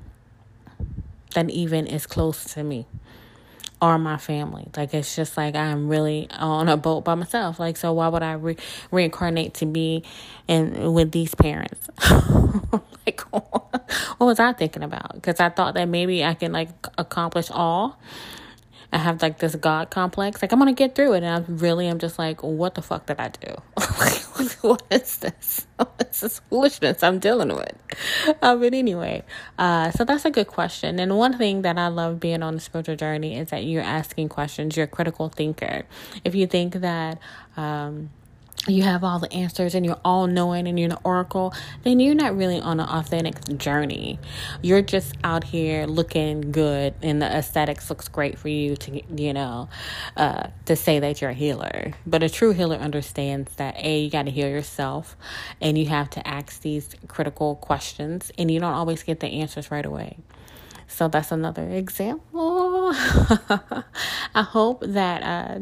that 1.35 1.51
even 1.51 1.87
is 1.87 2.07
close 2.07 2.45
to 2.55 2.63
me 2.63 2.87
or 3.81 3.99
my 3.99 4.17
family. 4.17 4.69
Like 4.77 4.95
it's 4.95 5.17
just 5.17 5.37
like 5.37 5.55
I'm 5.55 5.89
really 5.89 6.29
on 6.31 6.69
a 6.69 6.77
boat 6.77 7.03
by 7.05 7.15
myself. 7.15 7.59
Like 7.59 7.77
so, 7.77 7.93
why 7.95 8.09
would 8.09 8.23
I 8.23 8.33
re- 8.35 8.57
reincarnate 8.91 9.55
to 9.55 9.67
be 9.67 10.05
and 10.49 10.95
with 10.95 11.13
these 11.13 11.35
parents? 11.35 11.89
like 13.07 13.21
what 13.31 14.21
was 14.21 14.39
I 14.39 14.53
thinking 14.53 14.83
about? 14.83 15.15
Because 15.15 15.41
I 15.41 15.49
thought 15.49 15.75
that 15.75 15.89
maybe 15.89 16.25
I 16.25 16.35
can 16.35 16.53
like 16.53 16.69
accomplish 16.99 17.51
all. 17.51 17.99
I 18.95 18.99
have 18.99 19.21
like 19.23 19.39
this 19.39 19.57
God 19.57 19.91
complex. 19.91 20.41
Like 20.41 20.53
I'm 20.53 20.59
gonna 20.61 20.73
get 20.73 20.95
through 20.95 21.15
it, 21.15 21.25
and 21.25 21.27
I 21.27 21.53
really 21.53 21.89
am 21.89 21.99
just 21.99 22.17
like, 22.17 22.45
what 22.45 22.77
the 22.77 22.83
fuck 22.83 23.07
did 23.07 23.19
I 23.19 23.29
do? 23.29 23.57
what 24.61 24.85
is 24.89 25.17
this? 25.17 25.67
What's 25.77 26.21
this 26.21 26.39
foolishness 26.49 27.03
I'm 27.03 27.19
dealing 27.19 27.49
with? 27.49 27.75
Uh, 28.41 28.55
but 28.55 28.73
anyway, 28.73 29.25
uh, 29.59 29.91
so 29.91 30.05
that's 30.05 30.25
a 30.25 30.31
good 30.31 30.47
question. 30.47 31.01
And 31.01 31.19
one 31.19 31.37
thing 31.37 31.63
that 31.63 31.77
I 31.77 31.89
love 31.89 32.21
being 32.21 32.41
on 32.41 32.55
the 32.55 32.61
spiritual 32.61 32.95
journey 32.95 33.37
is 33.37 33.51
that 33.51 33.65
you're 33.65 33.83
asking 33.83 34.29
questions. 34.29 34.77
You're 34.77 34.85
a 34.85 34.89
critical 34.89 35.29
thinker. 35.29 35.87
If 36.25 36.37
you 36.37 36.47
think 36.47 36.75
that, 36.75 37.19
um, 37.57 38.11
you 38.67 38.83
have 38.83 39.05
all 39.05 39.19
the 39.19 39.33
answers 39.33 39.75
and 39.75 39.85
you're 39.85 40.01
all 40.05 40.27
knowing 40.27 40.67
and 40.67 40.79
you're 40.79 40.91
an 40.91 40.99
oracle, 41.05 41.53
then 41.83 42.01
you're 42.01 42.15
not 42.15 42.37
really 42.37 42.61
on 42.61 42.81
an 42.81 42.89
authentic 42.89 43.59
journey. 43.59 44.19
You're 44.63 44.83
just 44.83 45.15
out 45.23 45.45
here 45.45 45.87
looking 45.87 46.53
good 46.53 46.95
and 47.03 47.21
the 47.21 47.27
aesthetics 47.27 47.91
looks 47.91 48.09
great 48.09 48.39
for 48.39 48.49
you 48.49 48.77
to, 48.77 49.03
you 49.15 49.33
know, 49.33 49.69
uh, 50.17 50.49
to 50.67 50.77
say 50.77 50.99
that 51.01 51.21
you're 51.21 51.31
a 51.31 51.35
healer. 51.35 51.93
But 52.07 52.23
a 52.23 52.31
true 52.31 52.53
healer 52.53 52.77
understands 52.77 53.55
that 53.57 53.77
A, 53.79 54.01
you 54.01 54.11
got 54.11 54.25
to 54.25 54.31
heal 54.31 54.49
yourself 54.49 55.17
and 55.61 55.77
you 55.77 55.87
have 55.87 56.11
to 56.11 56.27
ask 56.27 56.63
these 56.63 56.89
critical 57.09 57.57
questions 57.57 58.33
and 58.39 58.51
you 58.51 58.61
don't 58.61 58.75
always 58.75 59.03
get 59.03 59.21
the 59.21 59.29
answers 59.29 59.71
right 59.71 59.85
away. 59.85 60.19
So 60.87 61.09
that's 61.09 61.33
another 61.33 61.69
example. 61.71 62.74
I 64.35 64.43
hope 64.43 64.83
that 64.87 65.23
uh, 65.23 65.61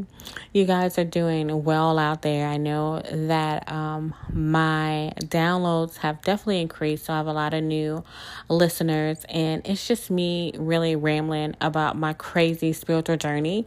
you 0.52 0.64
guys 0.64 0.99
are 0.99 1.05
doing 1.05 1.64
well 1.64 1.99
out 1.99 2.23
there. 2.23 2.47
I 2.47 2.57
know 2.57 3.02
that 3.11 3.71
um, 3.71 4.14
my 4.33 5.12
downloads 5.19 5.97
have 5.99 6.23
definitely 6.23 6.61
increased. 6.61 7.07
So 7.07 7.12
I 7.12 7.19
have 7.19 7.26
a 7.26 7.33
lot 7.33 7.55
of 7.55 7.62
new 7.62 8.02
listeners, 8.49 9.25
and 9.29 9.62
it's 9.67 9.87
just 9.87 10.11
me 10.11 10.52
really 10.59 10.97
rambling 10.97 11.57
about 11.61 11.97
my 11.97 12.12
crazy 12.12 12.73
spiritual 12.73 13.17
journey. 13.17 13.67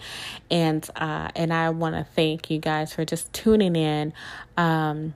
And 0.49 0.87
uh, 0.95 1.29
and 1.35 1.53
I 1.53 1.69
want 1.69 1.95
to 1.95 2.03
thank 2.15 2.49
you 2.49 2.59
guys 2.59 2.93
for 2.93 3.05
just 3.05 3.31
tuning 3.33 3.75
in. 3.75 4.13
Um, 4.57 5.13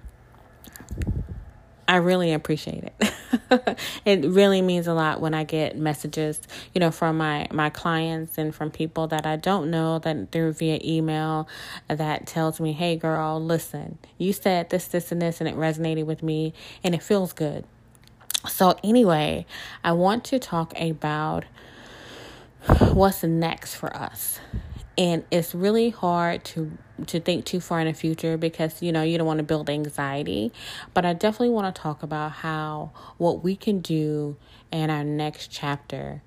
I 1.89 1.95
really 1.95 2.33
appreciate 2.33 2.83
it. 2.83 3.79
it 4.05 4.23
really 4.23 4.61
means 4.61 4.85
a 4.85 4.93
lot 4.93 5.19
when 5.21 5.33
I 5.33 5.43
get 5.43 5.75
messages, 5.75 6.39
you 6.71 6.79
know, 6.79 6.91
from 6.91 7.17
my 7.17 7.47
my 7.49 7.71
clients 7.71 8.37
and 8.37 8.53
from 8.53 8.69
people 8.69 9.07
that 9.07 9.25
I 9.25 9.37
don't 9.37 9.71
know 9.71 9.97
that 9.97 10.31
through 10.31 10.53
via 10.53 10.79
email 10.83 11.49
that 11.87 12.27
tells 12.27 12.59
me, 12.59 12.73
"Hey 12.73 12.95
girl, 12.95 13.43
listen. 13.43 13.97
You 14.19 14.33
said 14.33 14.69
this 14.69 14.85
this 14.85 15.11
and 15.11 15.19
this 15.19 15.41
and 15.41 15.49
it 15.49 15.55
resonated 15.55 16.05
with 16.05 16.21
me 16.21 16.53
and 16.83 16.93
it 16.93 17.01
feels 17.01 17.33
good." 17.33 17.65
So 18.47 18.77
anyway, 18.83 19.47
I 19.83 19.93
want 19.93 20.23
to 20.25 20.37
talk 20.37 20.79
about 20.79 21.45
what's 22.93 23.23
next 23.23 23.73
for 23.73 23.97
us 23.97 24.39
and 24.99 25.23
it's 25.31 25.55
really 25.55 25.89
hard 25.89 26.43
to 26.43 26.77
to 27.07 27.19
think 27.21 27.45
too 27.45 27.61
far 27.61 27.79
in 27.79 27.87
the 27.87 27.93
future 27.93 28.37
because 28.37 28.83
you 28.83 28.91
know 28.91 29.01
you 29.01 29.17
don't 29.17 29.25
want 29.25 29.37
to 29.37 29.43
build 29.43 29.69
anxiety. 29.69 30.51
But 30.93 31.05
i 31.05 31.13
definitely 31.13 31.49
want 31.49 31.73
to 31.73 31.81
talk 31.81 32.03
about 32.03 32.33
how 32.33 32.91
what 33.17 33.41
we 33.43 33.55
can 33.55 33.79
do 33.79 34.35
in 34.71 34.89
our 34.91 35.03
next 35.03 35.47
chapter 35.47 36.21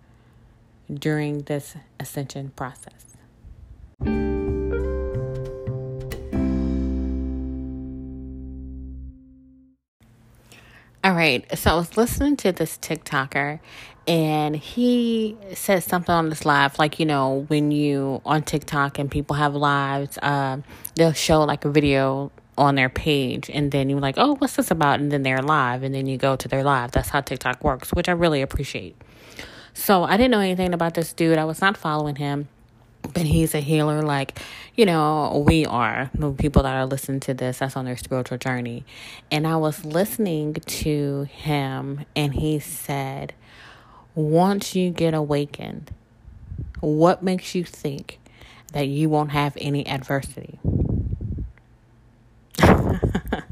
during 0.92 1.42
this 1.42 1.76
ascension 2.00 2.52
process 2.56 3.02
All 11.04 11.14
right, 11.14 11.44
so 11.58 11.72
I 11.72 11.74
was 11.74 11.96
listening 11.96 12.36
to 12.36 12.52
this 12.52 12.78
TikToker 12.78 13.58
and 14.06 14.54
he 14.54 15.36
said 15.52 15.82
something 15.82 16.14
on 16.14 16.28
this 16.28 16.44
live 16.44 16.78
like 16.78 17.00
you 17.00 17.06
know 17.06 17.44
when 17.48 17.72
you 17.72 18.20
on 18.24 18.42
tiktok 18.42 18.98
and 18.98 19.08
people 19.10 19.34
have 19.36 19.54
lives 19.54 20.18
uh, 20.22 20.58
they'll 20.96 21.12
show 21.12 21.42
like 21.42 21.64
a 21.64 21.70
video 21.70 22.30
on 22.56 22.74
their 22.76 22.88
page 22.88 23.50
and 23.50 23.72
then 23.72 23.88
you're 23.88 23.98
like 23.98 24.14
oh 24.16 24.36
what's 24.36 24.54
this 24.54 24.70
about? 24.70 25.00
And 25.00 25.10
then 25.10 25.24
they're 25.24 25.42
live 25.42 25.82
and 25.82 25.92
then 25.92 26.06
you 26.06 26.18
go 26.18 26.36
to 26.36 26.46
their 26.46 26.62
live. 26.62 26.92
That's 26.92 27.08
how 27.08 27.20
tiktok 27.20 27.64
works 27.64 27.92
which 27.92 28.08
i 28.08 28.12
really 28.12 28.40
appreciate. 28.40 28.94
So 29.74 30.04
i 30.04 30.16
didn't 30.16 30.30
know 30.30 30.38
anything 30.38 30.72
about 30.72 30.94
this 30.94 31.12
dude. 31.12 31.36
I 31.36 31.44
was 31.44 31.60
not 31.60 31.76
following 31.76 32.14
him 32.14 32.46
but 33.14 33.24
he's 33.24 33.54
a 33.54 33.60
healer 33.60 34.02
like 34.02 34.38
you 34.76 34.86
know 34.86 35.44
we 35.46 35.66
are 35.66 36.10
the 36.14 36.32
people 36.32 36.62
that 36.62 36.74
are 36.74 36.86
listening 36.86 37.20
to 37.20 37.34
this 37.34 37.58
that's 37.58 37.76
on 37.76 37.84
their 37.84 37.96
spiritual 37.96 38.38
journey 38.38 38.84
and 39.30 39.46
i 39.46 39.56
was 39.56 39.84
listening 39.84 40.54
to 40.54 41.24
him 41.24 42.04
and 42.14 42.34
he 42.34 42.58
said 42.58 43.34
once 44.14 44.74
you 44.74 44.90
get 44.90 45.14
awakened, 45.14 45.90
what 46.80 47.22
makes 47.22 47.54
you 47.54 47.64
think 47.64 48.18
that 48.72 48.88
you 48.88 49.08
won't 49.08 49.30
have 49.30 49.56
any 49.60 49.86
adversity? 49.86 50.58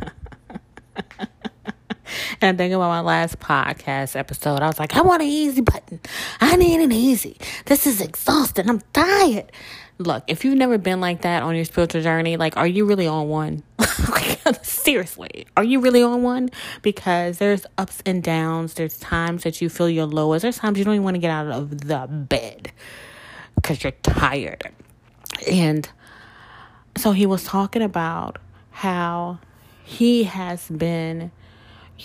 And 2.43 2.57
I 2.57 2.57
think 2.57 2.73
about 2.73 2.89
my 2.89 3.01
last 3.01 3.39
podcast 3.39 4.17
episode. 4.17 4.63
I 4.63 4.67
was 4.67 4.79
like, 4.79 4.97
I 4.97 5.03
want 5.03 5.21
an 5.21 5.29
easy 5.29 5.61
button. 5.61 6.01
I 6.41 6.57
need 6.57 6.81
an 6.81 6.91
easy. 6.91 7.37
This 7.67 7.87
is 7.87 8.01
exhausting. 8.01 8.69
I'm 8.69 8.81
tired. 8.95 9.53
Look, 9.99 10.25
if 10.27 10.43
you've 10.43 10.57
never 10.57 10.79
been 10.79 11.01
like 11.01 11.21
that 11.23 11.43
on 11.43 11.55
your 11.55 11.67
spiritual 11.67 12.01
journey, 12.01 12.39
like, 12.39 12.57
are 12.57 12.67
you 12.67 12.87
really 12.87 13.07
on 13.07 13.29
one? 13.29 13.63
Seriously, 14.63 15.47
are 15.59 15.63
you 15.63 15.81
really 15.81 16.03
on 16.03 16.23
one? 16.23 16.49
Because 16.81 17.37
there's 17.37 17.67
ups 17.77 18.03
and 18.07 18.23
downs. 18.23 18.73
There's 18.73 18.99
times 18.99 19.43
that 19.43 19.61
you 19.61 19.69
feel 19.69 19.91
your 19.91 20.07
lowest. 20.07 20.41
There's 20.43 20.57
times 20.57 20.79
you 20.79 20.85
don't 20.85 20.95
even 20.95 21.05
want 21.05 21.17
to 21.17 21.21
get 21.21 21.31
out 21.31 21.49
of 21.49 21.87
the 21.87 22.07
bed 22.09 22.73
because 23.57 23.85
you're 23.85 23.93
tired. 24.03 24.71
And 25.47 25.87
so 26.97 27.13
he 27.13 27.27
was 27.27 27.45
talking 27.45 27.83
about 27.83 28.39
how 28.71 29.41
he 29.85 30.25
has 30.25 30.67
been 30.69 31.31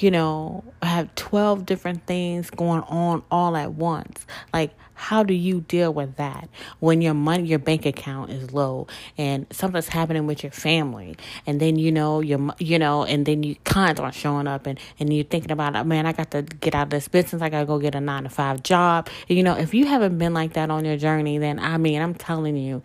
you 0.01 0.11
know, 0.11 0.63
have 0.81 1.13
12 1.15 1.65
different 1.65 2.05
things 2.05 2.49
going 2.49 2.81
on 2.83 3.23
all 3.31 3.55
at 3.55 3.73
once. 3.73 4.25
Like, 4.53 4.71
how 4.93 5.23
do 5.23 5.33
you 5.33 5.61
deal 5.61 5.93
with 5.93 6.15
that 6.15 6.49
when 6.79 7.01
your 7.01 7.13
money, 7.13 7.43
your 7.47 7.59
bank 7.59 7.85
account 7.85 8.31
is 8.31 8.53
low 8.53 8.87
and 9.17 9.45
something's 9.51 9.89
happening 9.89 10.25
with 10.25 10.43
your 10.43 10.51
family? 10.51 11.15
And 11.45 11.59
then, 11.59 11.77
you 11.77 11.91
know, 11.91 12.21
your, 12.21 12.53
you 12.59 12.79
know, 12.79 13.03
and 13.03 13.25
then 13.25 13.43
you 13.43 13.55
clients 13.65 14.01
aren't 14.01 14.15
showing 14.15 14.47
up 14.47 14.65
and, 14.65 14.79
and 14.99 15.13
you're 15.13 15.25
thinking 15.25 15.51
about, 15.51 15.75
oh, 15.75 15.83
man, 15.83 16.05
I 16.05 16.13
got 16.13 16.31
to 16.31 16.41
get 16.41 16.75
out 16.75 16.83
of 16.83 16.89
this 16.89 17.07
business. 17.07 17.41
I 17.41 17.49
got 17.49 17.59
to 17.59 17.65
go 17.65 17.77
get 17.79 17.95
a 17.95 18.01
nine 18.01 18.23
to 18.23 18.29
five 18.29 18.63
job. 18.63 19.09
You 19.27 19.43
know, 19.43 19.57
if 19.57 19.73
you 19.73 19.85
haven't 19.85 20.17
been 20.17 20.33
like 20.33 20.53
that 20.53 20.69
on 20.71 20.85
your 20.85 20.97
journey, 20.97 21.37
then 21.37 21.59
I 21.59 21.77
mean, 21.77 22.01
I'm 22.01 22.15
telling 22.15 22.57
you, 22.57 22.81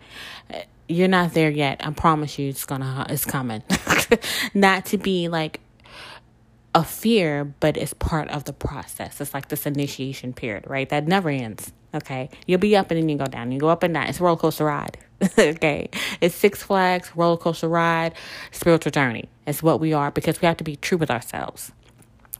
eh, 0.49 0.63
you're 0.87 1.07
not 1.07 1.33
there 1.33 1.49
yet. 1.49 1.85
I 1.85 1.91
promise 1.91 2.37
you 2.37 2.49
it's 2.49 2.65
gonna, 2.65 3.05
it's 3.09 3.25
coming. 3.25 3.63
not 4.53 4.85
to 4.87 4.97
be 4.97 5.29
like, 5.29 5.61
a 6.73 6.83
fear, 6.83 7.53
but 7.59 7.77
it's 7.77 7.93
part 7.93 8.29
of 8.29 8.45
the 8.45 8.53
process. 8.53 9.19
It's 9.19 9.33
like 9.33 9.49
this 9.49 9.65
initiation 9.65 10.33
period, 10.33 10.65
right? 10.67 10.87
That 10.89 11.07
never 11.07 11.29
ends. 11.29 11.73
Okay. 11.93 12.29
You'll 12.47 12.59
be 12.59 12.75
up 12.75 12.91
and 12.91 12.99
then 12.99 13.09
you 13.09 13.17
go 13.17 13.25
down. 13.25 13.51
You 13.51 13.59
go 13.59 13.69
up 13.69 13.83
and 13.83 13.93
down. 13.93 14.07
It's 14.07 14.19
a 14.19 14.23
roller 14.23 14.37
coaster 14.37 14.65
ride. 14.65 14.97
okay. 15.37 15.89
It's 16.21 16.35
Six 16.35 16.63
Flags, 16.63 17.11
roller 17.15 17.37
coaster 17.37 17.67
ride, 17.67 18.13
spiritual 18.51 18.91
journey. 18.91 19.29
It's 19.45 19.61
what 19.61 19.79
we 19.79 19.91
are 19.93 20.11
because 20.11 20.41
we 20.41 20.45
have 20.45 20.57
to 20.57 20.63
be 20.63 20.77
true 20.77 20.97
with 20.97 21.11
ourselves. 21.11 21.71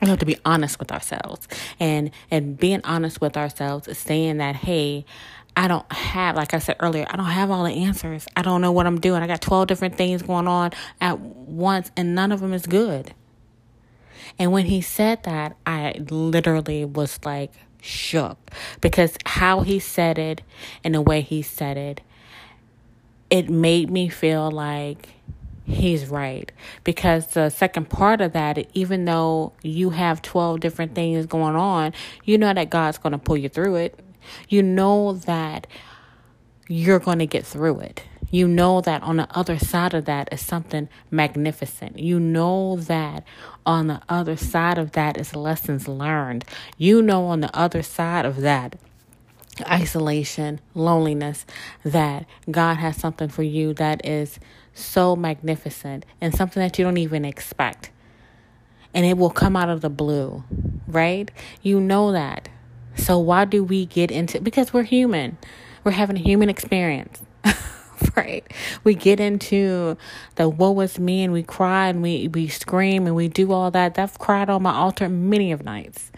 We 0.01 0.07
have 0.07 0.19
to 0.19 0.25
be 0.25 0.37
honest 0.45 0.79
with 0.79 0.91
ourselves. 0.91 1.47
And 1.79 2.11
and 2.31 2.57
being 2.57 2.81
honest 2.83 3.21
with 3.21 3.37
ourselves 3.37 3.87
is 3.87 3.97
saying 3.97 4.37
that, 4.37 4.55
hey, 4.55 5.05
I 5.55 5.67
don't 5.67 5.91
have, 5.91 6.37
like 6.37 6.53
I 6.53 6.59
said 6.59 6.77
earlier, 6.79 7.05
I 7.09 7.17
don't 7.17 7.25
have 7.25 7.51
all 7.51 7.65
the 7.65 7.71
answers. 7.71 8.25
I 8.35 8.41
don't 8.41 8.61
know 8.61 8.71
what 8.71 8.87
I'm 8.87 8.99
doing. 8.99 9.21
I 9.21 9.27
got 9.27 9.41
12 9.41 9.67
different 9.67 9.95
things 9.95 10.21
going 10.21 10.47
on 10.47 10.71
at 11.01 11.19
once, 11.19 11.91
and 11.97 12.15
none 12.15 12.31
of 12.31 12.39
them 12.39 12.53
is 12.53 12.65
good. 12.65 13.13
And 14.39 14.51
when 14.51 14.65
he 14.65 14.81
said 14.81 15.23
that, 15.23 15.55
I 15.65 15.95
literally 16.09 16.85
was 16.85 17.19
like 17.23 17.51
shook 17.81 18.37
because 18.79 19.17
how 19.25 19.61
he 19.61 19.79
said 19.79 20.17
it 20.17 20.41
and 20.83 20.93
the 20.93 21.01
way 21.01 21.21
he 21.21 21.41
said 21.41 21.77
it, 21.77 22.01
it 23.29 23.49
made 23.49 23.89
me 23.89 24.09
feel 24.09 24.51
like 24.51 25.09
he's 25.65 26.07
right. 26.07 26.51
Because 26.83 27.27
the 27.27 27.49
second 27.49 27.89
part 27.89 28.21
of 28.21 28.33
that, 28.33 28.67
even 28.73 29.05
though 29.05 29.53
you 29.63 29.91
have 29.91 30.21
12 30.21 30.59
different 30.59 30.95
things 30.95 31.25
going 31.25 31.55
on, 31.55 31.93
you 32.23 32.37
know 32.37 32.53
that 32.53 32.69
God's 32.69 32.97
going 32.97 33.13
to 33.13 33.17
pull 33.17 33.37
you 33.37 33.49
through 33.49 33.75
it. 33.75 33.99
You 34.49 34.63
know 34.63 35.13
that 35.13 35.67
you're 36.67 36.99
going 36.99 37.19
to 37.19 37.25
get 37.25 37.45
through 37.45 37.79
it. 37.79 38.03
You 38.31 38.47
know 38.47 38.79
that 38.81 39.03
on 39.03 39.17
the 39.17 39.27
other 39.37 39.59
side 39.59 39.93
of 39.93 40.05
that 40.05 40.29
is 40.31 40.41
something 40.41 40.87
magnificent. 41.11 41.99
You 41.99 42.19
know 42.19 42.77
that 42.77 43.25
on 43.65 43.87
the 43.87 44.01
other 44.07 44.37
side 44.37 44.77
of 44.77 44.93
that 44.93 45.17
is 45.17 45.35
lessons 45.35 45.87
learned. 45.87 46.45
You 46.77 47.01
know 47.01 47.25
on 47.25 47.41
the 47.41 47.55
other 47.55 47.83
side 47.83 48.25
of 48.25 48.37
that 48.37 48.77
isolation, 49.63 50.61
loneliness, 50.73 51.45
that 51.83 52.25
God 52.49 52.75
has 52.75 52.95
something 52.95 53.27
for 53.27 53.43
you 53.43 53.73
that 53.75 54.05
is 54.05 54.39
so 54.73 55.15
magnificent 55.15 56.05
and 56.21 56.33
something 56.33 56.61
that 56.61 56.79
you 56.79 56.85
don't 56.85 56.97
even 56.97 57.25
expect. 57.25 57.91
And 58.93 59.05
it 59.05 59.17
will 59.17 59.29
come 59.29 59.55
out 59.55 59.69
of 59.69 59.81
the 59.81 59.89
blue, 59.89 60.43
right? 60.87 61.29
You 61.61 61.79
know 61.79 62.11
that. 62.11 62.49
So 62.95 63.19
why 63.19 63.45
do 63.45 63.63
we 63.63 63.85
get 63.85 64.11
into 64.11 64.41
because 64.41 64.73
we're 64.73 64.83
human. 64.83 65.37
We're 65.83 65.91
having 65.91 66.17
a 66.17 66.21
human 66.21 66.49
experience. 66.49 67.21
right? 68.15 68.45
We 68.83 68.95
get 68.95 69.19
into 69.19 69.97
the 70.35 70.49
woe 70.49 70.79
is 70.81 70.99
me 70.99 71.23
and 71.23 71.33
we 71.33 71.43
cry 71.43 71.87
and 71.87 72.01
we, 72.01 72.27
we 72.27 72.47
scream 72.47 73.07
and 73.07 73.15
we 73.15 73.27
do 73.27 73.51
all 73.51 73.71
that. 73.71 73.97
I've 73.97 74.17
cried 74.19 74.49
on 74.49 74.63
my 74.63 74.73
altar 74.73 75.09
many 75.09 75.51
of 75.51 75.63
nights. 75.63 76.11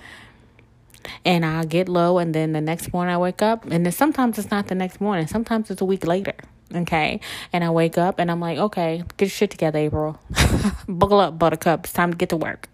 And 1.26 1.46
I 1.46 1.66
get 1.66 1.90
low 1.90 2.18
and 2.18 2.34
then 2.34 2.54
the 2.54 2.62
next 2.62 2.94
morning 2.94 3.14
I 3.14 3.18
wake 3.18 3.42
up 3.42 3.66
and 3.66 3.86
then 3.86 3.92
sometimes 3.92 4.38
it's 4.38 4.52
not 4.52 4.68
the 4.68 4.76
next 4.76 5.02
morning. 5.02 5.28
Sometimes 5.28 5.70
it's 5.70 5.82
a 5.82 5.86
week 5.86 6.06
later. 6.06 6.36
Okay. 6.74 7.20
And 7.52 7.64
I 7.64 7.70
wake 7.70 7.98
up 7.98 8.20
and 8.20 8.32
I'm 8.32 8.40
like, 8.40 8.58
okay, 8.58 9.04
get 9.18 9.26
your 9.26 9.30
shit 9.30 9.52
together, 9.52 9.80
April. 9.80 10.20
Buckle 10.88 11.20
up, 11.20 11.38
buttercup. 11.38 11.86
It's 11.86 11.94
time 11.94 12.12
to 12.12 12.18
get 12.18 12.30
to 12.30 12.38
work. 12.38 12.70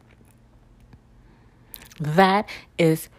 That 1.99 2.47
is 2.77 3.09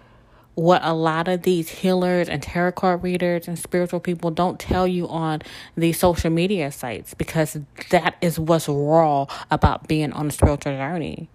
what 0.55 0.83
a 0.85 0.93
lot 0.93 1.29
of 1.29 1.43
these 1.43 1.69
healers 1.69 2.29
and 2.29 2.43
tarot 2.43 2.73
card 2.73 3.03
readers 3.03 3.49
and 3.49 3.59
spiritual 3.59 4.01
people 4.01 4.31
don't 4.31 4.59
tell 4.59 4.87
you 4.87 5.09
on 5.09 5.43
these 5.77 5.99
social 5.99 6.31
media 6.31 6.71
sites 6.71 7.15
because 7.15 7.59
that 7.91 8.17
is 8.21 8.39
what's 8.39 8.69
raw 8.69 9.27
about 9.51 9.89
being 9.89 10.13
on 10.13 10.29
a 10.29 10.31
spiritual 10.31 10.73
journey. 10.73 11.31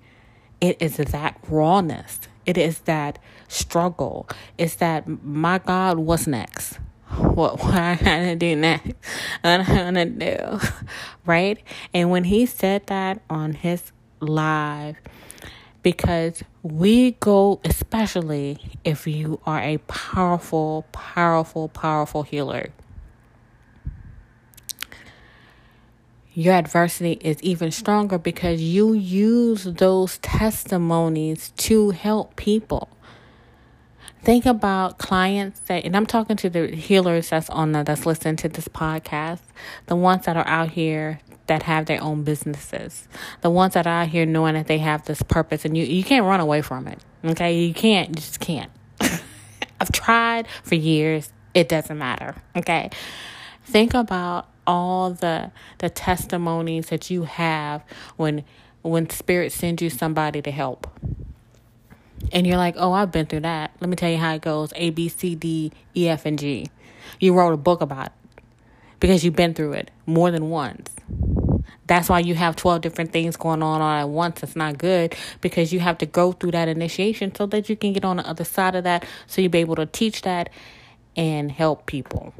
It 0.61 0.77
is 0.81 0.97
that 0.97 1.39
rawness. 1.49 2.19
It 2.45 2.57
is 2.57 2.79
that 2.81 3.19
struggle. 3.47 4.29
It's 4.57 4.75
that, 4.75 5.07
my 5.23 5.57
God, 5.59 5.97
what's 5.97 6.27
next? 6.27 6.79
What, 7.17 7.59
what 7.63 7.73
I 7.73 7.95
gotta 7.95 8.35
do 8.35 8.55
next? 8.55 8.93
What 9.41 9.61
I 9.61 9.65
gonna 9.65 10.05
do? 10.05 10.59
Right? 11.25 11.57
And 11.91 12.11
when 12.11 12.25
he 12.25 12.45
said 12.45 12.85
that 12.85 13.19
on 13.31 13.53
his 13.53 13.91
live, 14.19 14.95
because 15.85 16.43
we 16.63 17.11
go, 17.11 17.59
especially 17.63 18.57
if 18.83 19.05
you 19.05 19.39
are 19.45 19.61
a 19.61 19.77
powerful, 19.85 20.83
powerful, 20.91 21.69
powerful 21.69 22.23
healer. 22.23 22.71
Your 26.33 26.55
adversity 26.55 27.19
is 27.21 27.39
even 27.43 27.69
stronger 27.69 28.17
because 28.17 28.59
you 28.63 28.93
use 28.93 29.65
those 29.65 30.17
testimonies 30.17 31.51
to 31.57 31.91
help 31.91 32.35
people. 32.35 32.89
Think 34.25 34.47
about 34.47 34.97
clients 34.97 35.59
that, 35.67 35.85
and 35.85 35.95
I'm 35.95 36.07
talking 36.07 36.35
to 36.37 36.49
the 36.49 36.75
healers 36.75 37.29
that's 37.29 37.47
on 37.51 37.73
the, 37.73 37.83
that's 37.83 38.07
listening 38.07 38.37
to 38.37 38.49
this 38.49 38.67
podcast, 38.67 39.41
the 39.85 39.95
ones 39.95 40.25
that 40.25 40.35
are 40.35 40.47
out 40.47 40.71
here 40.71 41.19
that 41.45 41.61
have 41.61 41.85
their 41.85 42.01
own 42.01 42.23
businesses. 42.23 43.07
The 43.41 43.51
ones 43.51 43.75
that 43.75 43.85
are 43.85 44.01
out 44.01 44.07
here 44.07 44.25
knowing 44.25 44.55
that 44.55 44.65
they 44.65 44.79
have 44.79 45.05
this 45.05 45.21
purpose 45.21 45.63
and 45.63 45.77
you, 45.77 45.85
you 45.85 46.03
can't 46.03 46.25
run 46.25 46.39
away 46.39 46.63
from 46.63 46.87
it. 46.87 46.97
Okay. 47.23 47.59
You 47.65 47.73
can't, 47.75 48.09
you 48.09 48.15
just 48.15 48.39
can't. 48.39 48.71
I've 49.79 49.91
tried 49.91 50.47
for 50.63 50.73
years. 50.73 51.31
It 51.53 51.69
doesn't 51.69 51.97
matter. 51.97 52.33
Okay. 52.55 52.89
Think 53.63 53.93
about 53.93 54.49
all 54.65 55.11
the 55.11 55.51
the 55.77 55.91
testimonies 55.91 56.87
that 56.89 57.11
you 57.11 57.25
have 57.25 57.83
when 58.17 58.43
when 58.81 59.07
spirit 59.11 59.51
sends 59.51 59.83
you 59.83 59.91
somebody 59.91 60.41
to 60.41 60.49
help. 60.49 60.87
And 62.31 62.45
you're 62.45 62.57
like, 62.57 62.75
oh, 62.77 62.91
I've 62.93 63.11
been 63.11 63.25
through 63.25 63.41
that. 63.41 63.71
Let 63.79 63.89
me 63.89 63.95
tell 63.95 64.09
you 64.09 64.17
how 64.17 64.33
it 64.35 64.41
goes 64.41 64.71
A, 64.75 64.89
B, 64.89 65.09
C, 65.09 65.35
D, 65.35 65.71
E, 65.95 66.09
F, 66.09 66.25
and 66.25 66.37
G. 66.37 66.69
You 67.19 67.33
wrote 67.33 67.53
a 67.53 67.57
book 67.57 67.81
about 67.81 68.07
it 68.07 68.11
because 68.99 69.23
you've 69.23 69.35
been 69.35 69.53
through 69.53 69.73
it 69.73 69.91
more 70.05 70.31
than 70.31 70.49
once. 70.49 70.91
That's 71.87 72.09
why 72.09 72.19
you 72.19 72.33
have 72.35 72.55
12 72.55 72.81
different 72.81 73.11
things 73.11 73.37
going 73.37 73.61
on 73.61 73.81
all 73.81 73.91
at 73.91 74.09
once. 74.09 74.41
It's 74.41 74.55
not 74.55 74.77
good 74.77 75.15
because 75.41 75.71
you 75.71 75.79
have 75.79 75.97
to 75.99 76.05
go 76.05 76.31
through 76.31 76.51
that 76.51 76.67
initiation 76.67 77.33
so 77.35 77.45
that 77.47 77.69
you 77.69 77.75
can 77.75 77.93
get 77.93 78.03
on 78.03 78.17
the 78.17 78.27
other 78.27 78.43
side 78.43 78.75
of 78.75 78.83
that 78.85 79.05
so 79.27 79.41
you'll 79.41 79.51
be 79.51 79.59
able 79.59 79.75
to 79.75 79.85
teach 79.85 80.23
that 80.23 80.49
and 81.15 81.51
help 81.51 81.85
people. 81.85 82.33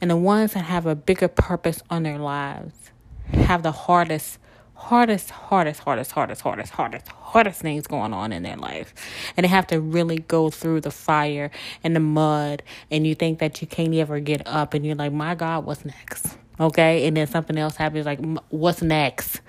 And 0.00 0.10
the 0.10 0.16
ones 0.16 0.52
that 0.52 0.64
have 0.64 0.86
a 0.86 0.94
bigger 0.94 1.28
purpose 1.28 1.82
on 1.90 2.04
their 2.04 2.18
lives 2.18 2.90
have 3.32 3.62
the 3.62 3.72
hardest 3.72 4.38
hardest, 4.76 5.30
hardest, 5.30 5.80
hardest, 5.80 6.12
hardest, 6.12 6.42
hardest, 6.42 6.72
hardest, 6.72 7.08
hardest 7.08 7.60
things 7.60 7.86
going 7.86 8.12
on 8.12 8.32
in 8.32 8.42
their 8.42 8.56
life. 8.56 8.94
And 9.36 9.44
they 9.44 9.48
have 9.48 9.66
to 9.68 9.80
really 9.80 10.18
go 10.18 10.50
through 10.50 10.82
the 10.82 10.90
fire 10.90 11.50
and 11.82 11.96
the 11.96 12.00
mud. 12.00 12.62
And 12.90 13.06
you 13.06 13.14
think 13.14 13.40
that 13.40 13.60
you 13.60 13.66
can't 13.66 13.94
ever 13.94 14.20
get 14.20 14.46
up. 14.46 14.74
And 14.74 14.86
you're 14.86 14.94
like, 14.94 15.12
my 15.12 15.34
God, 15.34 15.64
what's 15.64 15.84
next? 15.84 16.36
Okay. 16.60 17.06
And 17.06 17.16
then 17.16 17.26
something 17.26 17.58
else 17.58 17.76
happens 17.76 18.06
like, 18.06 18.20
what's 18.50 18.80
next? 18.80 19.40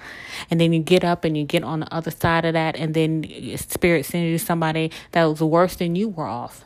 And 0.50 0.60
then 0.60 0.74
you 0.74 0.80
get 0.80 1.04
up 1.04 1.24
and 1.24 1.38
you 1.38 1.44
get 1.44 1.64
on 1.64 1.82
the 1.82 1.94
other 1.94 2.12
side 2.12 2.46
of 2.46 2.54
that. 2.54 2.76
And 2.76 2.94
then 2.94 3.26
spirit 3.58 4.06
sends 4.06 4.32
you 4.32 4.38
somebody 4.38 4.92
that 5.12 5.26
was 5.26 5.42
worse 5.42 5.76
than 5.76 5.96
you 5.96 6.10
were 6.10 6.26
off 6.26 6.66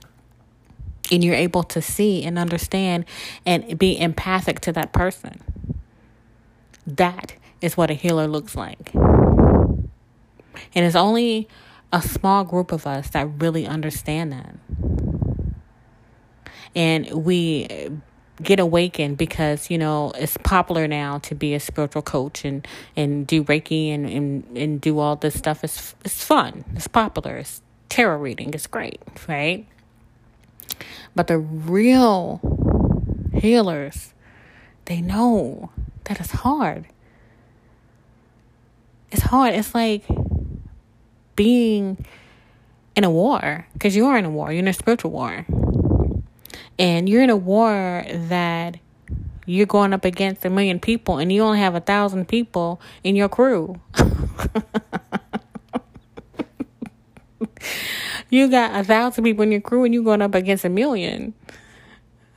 and 1.12 1.24
you're 1.24 1.36
able 1.36 1.63
to 1.63 1.82
see 1.82 2.24
and 2.24 2.39
understand 2.39 3.06
and 3.45 3.78
be 3.78 4.00
empathic 4.00 4.62
to 4.62 4.71
that 4.71 4.93
person. 4.93 5.41
That 6.88 7.34
is 7.62 7.78
what 7.78 7.89
a 7.89 7.93
healer 7.93 8.28
looks 8.28 8.56
like. 8.56 8.93
And 8.93 9.89
it's 10.86 10.95
only 10.95 11.47
a 11.93 12.02
small 12.02 12.43
group 12.43 12.71
of 12.71 12.88
us 12.88 13.10
that 13.10 13.28
really 13.39 13.67
understand 13.67 14.32
that. 14.32 14.56
And 16.76 17.26
we 17.26 17.67
get 18.41 18.60
awakened 18.60 19.17
because, 19.17 19.69
you 19.69 19.78
know, 19.78 20.12
it's 20.15 20.38
popular 20.38 20.88
now 20.88 21.19
to 21.19 21.36
be 21.36 21.54
a 21.54 21.60
spiritual 21.60 22.02
coach 22.02 22.45
and, 22.45 22.67
and 22.95 23.28
do 23.28 23.43
Reiki 23.43 23.93
and, 23.93 24.06
and, 24.06 24.58
and 24.58 24.82
do 24.82 25.00
all 25.00 25.15
this 25.15 25.38
stuff. 25.38 25.63
It's, 25.63 25.95
it's 26.04 26.24
fun. 26.24 26.63
It's 26.76 26.88
popular. 26.88 27.38
It's 27.38 27.62
tarot 27.89 28.17
reading. 28.17 28.54
It's 28.54 28.67
great, 28.67 29.02
right? 29.28 29.67
But 31.13 31.28
the 31.28 31.38
real 31.38 32.39
healers, 33.34 34.13
they 34.86 35.02
know 35.02 35.71
that 36.06 36.19
it's 36.19 36.32
hard 36.32 36.88
it's 39.12 39.21
hard. 39.21 39.54
It's 39.54 39.76
like 39.76 40.04
being 41.36 42.06
in 42.95 43.04
a 43.04 43.12
war 43.12 43.67
because 43.74 43.95
you 43.95 44.06
are 44.08 44.17
in 44.17 44.26
a 44.26 44.30
war. 44.30 44.52
You're 44.52 44.60
in 44.60 44.67
a 44.67 44.74
spiritual 44.74 45.12
war. 45.12 45.45
And 46.80 47.08
you're 47.08 47.21
in 47.21 47.30
a 47.30 47.38
war 47.38 48.06
that 48.08 48.80
you're 49.45 49.65
going 49.65 49.93
up 49.93 50.06
against 50.06 50.45
a 50.45 50.50
million 50.50 50.80
people 50.80 51.17
and 51.17 51.32
you 51.32 51.43
only 51.43 51.60
have 51.60 51.76
a 51.76 51.80
thousand 51.80 52.28
people 52.28 52.82
in 53.04 53.15
your 53.15 53.30
crew. 53.30 53.80
you 58.30 58.50
got 58.50 58.80
a 58.80 58.84
thousand 58.84 59.24
people 59.24 59.43
in 59.43 59.52
your 59.52 59.62
crew 59.62 59.84
and 59.84 59.93
you're 59.93 60.04
going 60.04 60.21
up 60.21 60.36
against 60.36 60.65
a 60.65 60.69
million. 60.69 61.34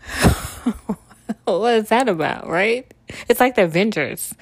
what 1.44 1.74
is 1.74 1.88
that 1.88 2.08
about, 2.08 2.48
right? 2.48 2.92
It's 3.28 3.40
like 3.40 3.54
the 3.54 3.64
Avengers. 3.64 4.34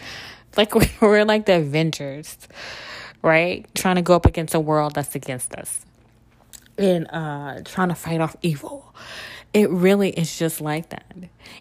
Like 0.57 0.75
we're 1.01 1.25
like 1.25 1.47
the 1.47 1.59
Avengers, 1.59 2.37
right? 3.23 3.67
Trying 3.75 3.97
to 3.97 4.03
go 4.03 4.15
up 4.15 4.27
against 4.27 4.55
a 4.55 4.61
world 4.61 4.95
that's 4.95 5.15
against 5.15 5.55
us 5.55 5.85
and 6.79 7.07
uh 7.11 7.61
trying 7.65 7.89
to 7.89 7.95
fight 7.95 8.21
off 8.21 8.37
evil. 8.43 8.95
It 9.53 9.69
really 9.69 10.11
is 10.11 10.39
just 10.39 10.61
like 10.63 10.89
that. 10.91 11.15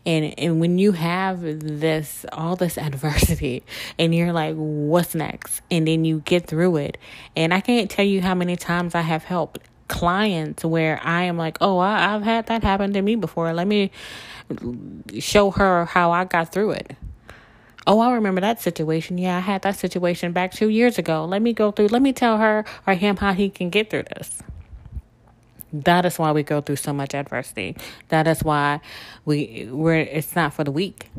And 0.05 0.39
and 0.39 0.61
when 0.61 0.77
you 0.77 0.93
have 0.93 1.41
this 1.41 2.25
all 2.31 2.55
this 2.55 2.77
adversity 2.77 3.63
and 3.99 4.15
you're 4.15 4.33
like 4.33 4.55
what's 4.55 5.13
next? 5.13 5.61
And 5.69 5.87
then 5.87 6.05
you 6.05 6.21
get 6.21 6.47
through 6.47 6.77
it. 6.77 6.97
And 7.35 7.53
I 7.53 7.59
can't 7.61 7.89
tell 7.89 8.05
you 8.05 8.21
how 8.21 8.33
many 8.35 8.55
times 8.55 8.95
I 8.95 9.01
have 9.01 9.23
helped 9.23 9.59
clients 9.89 10.63
where 10.63 11.01
I 11.03 11.23
am 11.23 11.37
like, 11.37 11.57
"Oh, 11.59 11.77
I, 11.79 12.15
I've 12.15 12.23
had 12.23 12.45
that 12.47 12.63
happen 12.63 12.93
to 12.93 13.01
me 13.01 13.15
before. 13.15 13.51
Let 13.53 13.67
me 13.67 13.91
show 15.19 15.51
her 15.51 15.85
how 15.85 16.11
I 16.11 16.23
got 16.23 16.53
through 16.53 16.71
it." 16.71 16.95
Oh, 17.87 17.99
I 17.99 18.13
remember 18.13 18.41
that 18.41 18.61
situation. 18.61 19.17
Yeah, 19.17 19.37
I 19.37 19.39
had 19.39 19.63
that 19.63 19.75
situation 19.75 20.33
back 20.33 20.51
two 20.51 20.69
years 20.69 20.99
ago. 20.99 21.25
Let 21.25 21.41
me 21.41 21.51
go 21.51 21.71
through, 21.71 21.87
let 21.87 22.01
me 22.01 22.13
tell 22.13 22.37
her 22.37 22.63
or 22.85 22.93
him 22.93 23.17
how 23.17 23.33
he 23.33 23.49
can 23.49 23.69
get 23.69 23.89
through 23.89 24.03
this. 24.15 24.43
That 25.73 26.05
is 26.05 26.19
why 26.19 26.31
we 26.31 26.43
go 26.43 26.61
through 26.61 26.75
so 26.75 26.93
much 26.93 27.15
adversity. 27.15 27.75
That 28.09 28.27
is 28.27 28.43
why 28.43 28.81
we 29.25 29.67
we're 29.71 29.95
it's 29.95 30.35
not 30.35 30.53
for 30.53 30.63
the 30.63 30.71
weak. 30.71 31.09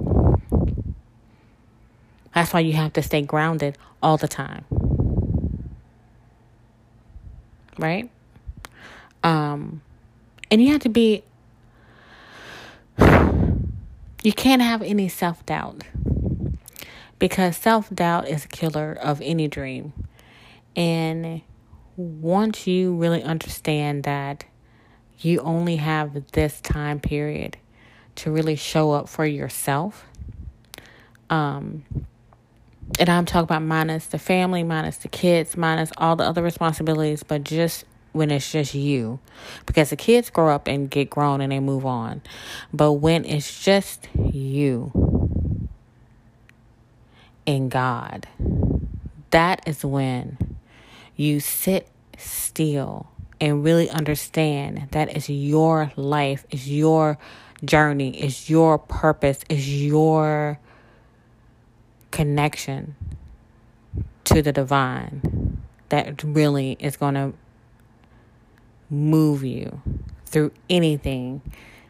That's 2.35 2.53
why 2.53 2.61
you 2.61 2.75
have 2.75 2.93
to 2.95 3.03
stay 3.03 3.23
grounded 3.23 3.79
all 4.03 4.19
the 4.19 4.29
time. 4.29 4.65
Right? 7.79 8.11
Um 9.25 9.81
and 10.51 10.63
you 10.63 10.73
have 10.73 10.83
to 10.83 10.91
be 10.91 11.25
you 13.01 14.33
can't 14.37 14.61
have 14.61 14.83
any 14.83 15.09
self-doubt 15.09 15.85
because 17.23 17.57
self 17.57 17.89
doubt 17.95 18.27
is 18.27 18.47
a 18.47 18.49
killer 18.49 18.99
of 19.01 19.21
any 19.23 19.47
dream. 19.47 19.93
And 20.75 21.41
once 21.95 22.67
you 22.67 22.97
really 22.97 23.23
understand 23.23 24.03
that 24.03 24.45
you 25.21 25.39
only 25.39 25.77
have 25.77 26.33
this 26.33 26.61
time 26.61 26.99
period 26.99 27.59
to 28.17 28.33
really 28.33 28.57
show 28.57 28.91
up 28.91 29.09
for 29.09 29.25
yourself, 29.25 30.05
um, 31.31 31.85
and 32.99 33.09
I'm 33.09 33.25
talking 33.25 33.45
about 33.45 33.63
minus 33.63 34.07
the 34.07 34.19
family, 34.19 34.65
minus 34.65 34.97
the 34.97 35.07
kids, 35.07 35.57
minus 35.57 35.93
all 35.99 36.17
the 36.17 36.25
other 36.25 36.43
responsibilities, 36.43 37.23
but 37.23 37.45
just 37.45 37.85
when 38.11 38.33
it's 38.33 38.51
just 38.51 38.75
you 38.75 39.21
because 39.65 39.91
the 39.91 39.97
kids 39.97 40.29
grow 40.29 40.53
up 40.53 40.67
and 40.67 40.91
get 40.91 41.09
grown 41.09 41.41
and 41.41 41.51
they 41.51 41.61
move 41.61 41.87
on 41.87 42.21
but 42.71 42.93
when 42.93 43.25
it's 43.25 43.65
just 43.65 44.07
you 44.15 45.12
and 47.47 47.71
god 47.71 48.27
that 49.31 49.63
is 49.67 49.85
when 49.85 50.37
you 51.17 51.41
sit 51.41 51.89
still 52.19 53.09
and 53.41 53.65
really 53.65 53.91
understand 53.91 54.89
that 54.93 55.15
it's 55.17 55.29
your 55.29 55.93
life 55.97 56.45
it's 56.51 56.67
your 56.67 57.19
journey 57.65 58.21
it's 58.23 58.51
your 58.51 58.79
purpose 58.79 59.41
it's 59.49 59.67
your 59.67 60.59
connection 62.11 62.95
to 64.25 64.43
the 64.43 64.53
divine 64.53 65.61
that 65.89 66.23
really 66.23 66.77
is 66.81 66.97
going 66.97 67.15
to 67.15 67.33
move 68.89 69.43
you 69.43 69.81
through 70.27 70.53
anything 70.71 71.41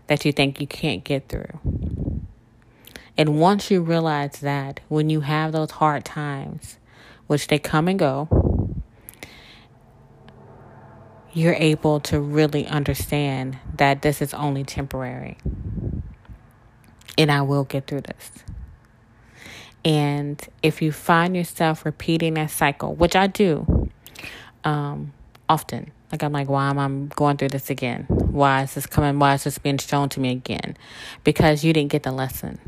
that 0.06 0.24
you 0.24 0.32
think 0.32 0.60
you 0.60 0.66
can't 0.66 1.04
get 1.04 1.28
through. 1.28 2.11
And 3.16 3.38
once 3.38 3.70
you 3.70 3.82
realize 3.82 4.40
that, 4.40 4.80
when 4.88 5.10
you 5.10 5.20
have 5.20 5.52
those 5.52 5.72
hard 5.72 6.04
times, 6.04 6.78
which 7.26 7.46
they 7.48 7.58
come 7.58 7.88
and 7.88 7.98
go, 7.98 8.28
you're 11.32 11.54
able 11.54 12.00
to 12.00 12.20
really 12.20 12.66
understand 12.66 13.58
that 13.76 14.02
this 14.02 14.20
is 14.20 14.34
only 14.34 14.64
temporary. 14.64 15.38
And 17.16 17.30
I 17.30 17.42
will 17.42 17.64
get 17.64 17.86
through 17.86 18.02
this. 18.02 18.30
And 19.84 20.40
if 20.62 20.80
you 20.80 20.92
find 20.92 21.34
yourself 21.36 21.84
repeating 21.84 22.34
that 22.34 22.50
cycle, 22.50 22.94
which 22.94 23.16
I 23.16 23.26
do 23.26 23.90
um, 24.64 25.12
often, 25.48 25.90
like 26.10 26.22
I'm 26.22 26.32
like, 26.32 26.48
why 26.48 26.68
am 26.70 26.78
I 26.78 27.14
going 27.14 27.36
through 27.38 27.48
this 27.48 27.70
again? 27.70 28.04
Why 28.08 28.62
is 28.62 28.74
this 28.74 28.86
coming? 28.86 29.18
Why 29.18 29.34
is 29.34 29.44
this 29.44 29.58
being 29.58 29.78
shown 29.78 30.08
to 30.10 30.20
me 30.20 30.30
again? 30.30 30.76
Because 31.24 31.64
you 31.64 31.72
didn't 31.72 31.90
get 31.90 32.02
the 32.02 32.12
lesson. 32.12 32.60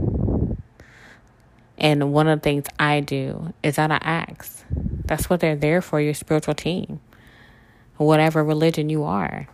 And 1.78 2.12
one 2.12 2.28
of 2.28 2.40
the 2.40 2.44
things 2.44 2.66
I 2.78 3.00
do 3.00 3.52
is 3.62 3.76
that 3.76 3.90
I 3.90 3.98
ask. 4.02 4.64
That's 4.70 5.28
what 5.28 5.40
they're 5.40 5.56
there 5.56 5.82
for, 5.82 6.00
your 6.00 6.14
spiritual 6.14 6.54
team. 6.54 7.00
Whatever 7.96 8.42
religion 8.42 8.88
you 8.88 9.04
are, 9.04 9.48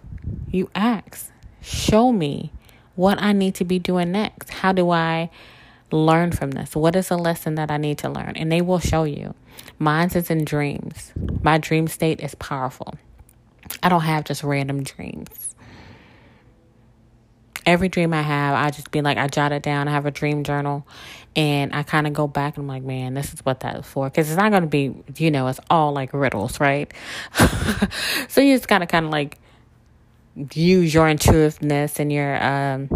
you 0.50 0.70
ask. 0.74 1.30
Show 1.61 2.12
me 2.12 2.52
what 2.94 3.20
I 3.20 3.33
need 3.33 3.54
to 3.56 3.64
be 3.64 3.78
doing 3.78 4.12
next. 4.12 4.50
How 4.50 4.72
do 4.72 4.90
I 4.90 5.30
learn 5.90 6.33
from 6.33 6.52
this? 6.52 6.74
What 6.76 6.96
is 6.96 7.11
a 7.11 7.16
lesson 7.16 7.56
that 7.56 7.70
I 7.70 7.76
need 7.76 7.98
to 7.98 8.09
learn? 8.09 8.35
And 8.37 8.50
they 8.50 8.61
will 8.61 8.78
show 8.78 9.04
you. 9.04 9.35
Mine 9.78 10.11
is 10.14 10.30
in 10.30 10.44
dreams. 10.44 11.12
My 11.42 11.59
dream 11.59 11.88
state 11.88 12.20
is 12.20 12.35
powerful. 12.37 12.94
I 13.83 13.88
don't 13.88 14.02
have 14.02 14.24
just 14.24 14.42
random 14.42 14.83
dreams. 14.83 15.54
Every 17.70 17.88
dream 17.88 18.12
I 18.12 18.22
have, 18.22 18.54
I 18.54 18.70
just 18.70 18.90
be 18.90 19.00
like, 19.00 19.16
I 19.16 19.28
jot 19.28 19.52
it 19.52 19.62
down. 19.62 19.87
I 19.87 19.92
have 19.92 20.04
a 20.04 20.11
dream 20.11 20.42
journal 20.42 20.85
and 21.37 21.72
I 21.72 21.85
kind 21.85 22.09
of 22.09 22.12
go 22.12 22.26
back 22.26 22.56
and 22.56 22.64
I'm 22.64 22.68
like, 22.68 22.83
man, 22.83 23.14
this 23.14 23.33
is 23.33 23.44
what 23.44 23.61
that 23.61 23.76
is 23.76 23.87
for. 23.87 24.11
Because 24.11 24.28
it's 24.28 24.37
not 24.37 24.50
going 24.50 24.62
to 24.62 24.68
be, 24.68 24.92
you 25.16 25.30
know, 25.30 25.46
it's 25.46 25.61
all 25.70 25.92
like 25.92 26.12
riddles, 26.12 26.59
right? 26.59 26.92
so 28.28 28.40
you 28.40 28.56
just 28.56 28.66
got 28.66 28.78
to 28.78 28.87
kind 28.87 29.06
of 29.06 29.12
like 29.12 29.38
use 30.52 30.92
your 30.92 31.09
intuitiveness 31.09 32.00
and 32.00 32.12
your 32.12 32.42
um, 32.44 32.88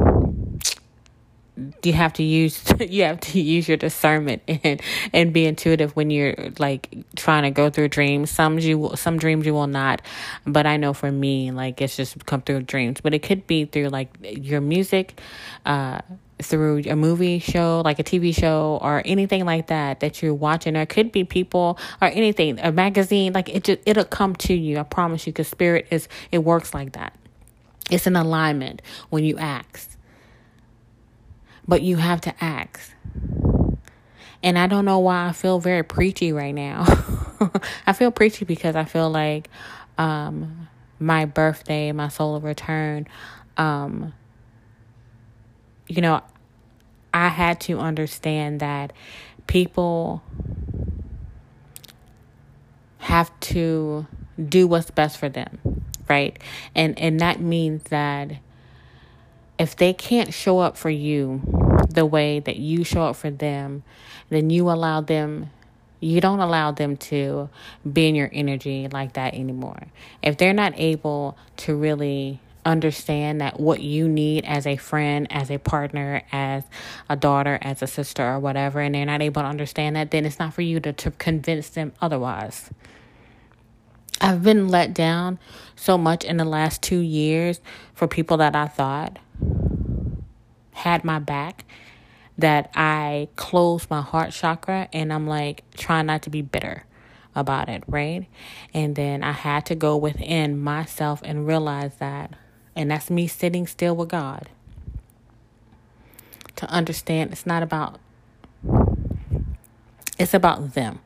you 1.83 1.93
have 1.93 2.13
to 2.15 2.23
use 2.23 2.63
you 2.81 3.05
have 3.05 3.21
to 3.21 3.41
use 3.41 3.69
your 3.69 3.77
discernment 3.77 4.43
and 4.49 4.81
and 5.13 5.33
be 5.33 5.47
intuitive 5.47 5.95
when 5.95 6.11
you're 6.11 6.35
like 6.59 7.05
trying 7.17 7.45
to 7.45 7.51
go 7.51 7.71
through 7.71 7.89
dreams. 7.89 8.31
Some 8.31 8.59
you 8.59 8.79
will, 8.79 8.97
some 8.97 9.19
dreams 9.19 9.47
you 9.47 9.55
will 9.55 9.67
not 9.67 10.03
but 10.47 10.67
i 10.67 10.77
know 10.77 10.93
for 10.93 11.11
me 11.11 11.51
like 11.51 11.81
it's 11.81 11.97
just 11.97 12.27
come 12.27 12.43
through 12.43 12.63
dreams. 12.63 13.01
But 13.01 13.15
it 13.15 13.21
could 13.23 13.47
be 13.47 13.65
through 13.67 13.89
like 13.89 14.11
your 14.23 14.61
music 14.61 15.21
uh 15.65 16.01
through 16.43 16.83
a 16.87 16.97
movie 16.97 17.39
show 17.39 17.81
like 17.85 18.01
a 18.01 18.05
tv 18.05 18.35
show 18.35 18.79
or 18.83 19.01
anything 19.05 19.45
like 19.45 19.69
that 19.69 20.01
that 20.01 20.23
you're 20.23 20.35
watching. 20.35 20.77
Or 20.77 20.87
could 20.87 21.13
be 21.13 21.25
people 21.25 21.79
or 22.03 22.09
anything 22.09 22.59
a 22.59 22.73
magazine 22.73 23.33
like 23.33 23.49
it 23.49 23.65
just 23.65 23.81
it'll 23.87 24.05
come 24.05 24.35
to 24.37 24.55
you. 24.55 24.79
I 24.79 24.83
promise 24.83 25.27
you 25.27 25.33
because 25.33 25.49
spirit 25.49 25.87
is 25.91 26.09
it 26.33 26.39
works 26.39 26.75
like 26.75 26.93
that. 26.93 27.15
It's 27.91 28.07
an 28.09 28.17
alignment 28.17 28.83
when 29.11 29.25
you 29.25 29.39
ask 29.39 29.95
but 31.67 31.83
you 31.83 31.97
have 31.97 32.21
to 32.23 32.45
ask. 32.45 32.93
And 34.43 34.59
I 34.59 34.67
don't 34.67 34.85
know 34.85 34.99
why 34.99 35.29
I 35.29 35.33
feel 35.33 35.59
very 35.59 35.83
preachy 35.83 36.33
right 36.33 36.55
now. 36.55 36.85
I 37.87 37.95
feel 37.95 38.11
preachy 38.11 38.45
because 38.45 38.77
I 38.77 38.85
feel 38.85 39.11
like 39.11 39.49
um, 39.97 40.69
my 40.99 41.25
birthday, 41.25 41.93
my 41.93 42.09
solar 42.09 42.41
return, 42.41 43.07
um, 43.57 44.13
you 45.89 46.03
know, 46.03 46.21
I 47.13 47.29
had 47.29 47.61
to 47.63 47.79
understand 47.79 48.61
that 48.61 48.93
people 49.47 50.23
have 52.99 53.39
to 53.39 54.07
do 54.49 54.67
what's 54.67 54.91
best 54.91 55.19
for 55.19 55.29
them, 55.29 55.85
right? 56.09 56.39
And 56.75 56.99
and 56.99 57.21
that 57.21 57.41
means 57.41 57.85
that 57.85 58.33
if 59.59 59.77
they 59.77 59.93
can't 59.93 60.33
show 60.33 60.59
up 60.59 60.77
for 60.77 60.91
you 60.91 61.41
the 61.89 62.07
way 62.07 62.41
that 62.41 62.57
you 62.57 62.85
show 62.85 63.03
up 63.03 63.17
for 63.17 63.31
them, 63.31 63.83
then 64.29 64.51
you 64.51 64.71
allow 64.71 65.01
them 65.01 65.51
you 66.01 66.21
don't 66.21 66.41
allow 66.41 66.71
them 66.71 66.99
to 66.99 67.49
be 67.91 68.09
in 68.09 68.15
your 68.15 68.29
energy 68.31 68.89
like 68.93 69.15
that 69.15 69.33
anymore. 69.33 69.87
If 70.23 70.37
they're 70.37 70.53
not 70.53 70.75
able 70.77 71.39
to 71.59 71.75
really 71.75 72.41
understand 72.67 73.41
that 73.41 73.59
what 73.59 73.81
you 73.81 74.09
need 74.09 74.45
as 74.45 74.67
a 74.67 74.77
friend, 74.77 75.27
as 75.31 75.51
a 75.51 75.59
partner, 75.59 76.23
as 76.31 76.65
a 77.09 77.17
daughter, 77.17 77.59
as 77.63 77.83
a 77.83 77.87
sister, 77.87 78.23
or 78.23 78.39
whatever, 78.39 78.81
and 78.81 78.95
they're 78.95 79.07
not 79.07 79.23
able 79.23 79.43
to 79.43 79.49
understand 79.49 79.97
that, 79.97 80.11
then 80.11 80.25
it's 80.25 80.39
not 80.39 80.53
for 80.53 80.63
you 80.63 80.81
to, 80.81 80.93
to 80.93 81.11
convince 81.13 81.71
them 81.71 81.93
otherwise. 82.03 82.71
I've 84.21 84.43
been 84.43 84.69
let 84.69 84.95
down 84.95 85.39
so 85.77 85.99
much 85.99 86.25
in 86.25 86.37
the 86.37 86.45
last 86.45 86.83
two 86.83 87.01
years 87.01 87.61
for 87.95 88.07
people 88.07 88.37
that 88.39 88.55
I 88.55 88.69
thought 88.69 89.19
had 90.73 91.05
my 91.05 91.19
back 91.19 91.65
that 92.39 92.71
I 92.75 93.29
closed 93.37 93.91
my 93.91 94.01
heart 94.01 94.33
chakra 94.33 94.89
and 94.93 95.13
I'm 95.13 95.27
like 95.27 95.63
trying 95.77 96.07
not 96.07 96.23
to 96.23 96.31
be 96.31 96.43
bitter 96.43 96.85
about 97.35 97.69
it, 97.69 97.83
right? 97.87 98.27
And 98.73 98.97
then 98.97 99.23
I 99.23 99.33
had 99.33 99.67
to 99.67 99.75
go 99.75 99.97
within 99.97 100.59
myself 100.59 101.21
and 101.25 101.47
realize 101.47 101.97
that. 101.97 102.35
And 102.77 102.91
that's 102.91 103.11
me 103.11 103.27
sitting 103.27 103.67
still 103.67 103.95
with 103.95 104.09
God 104.09 104.49
to 106.57 106.67
understand 106.69 107.33
it's 107.33 107.47
not 107.47 107.63
about 107.63 107.99
it's 110.19 110.35
about 110.35 110.75
them. 110.75 111.01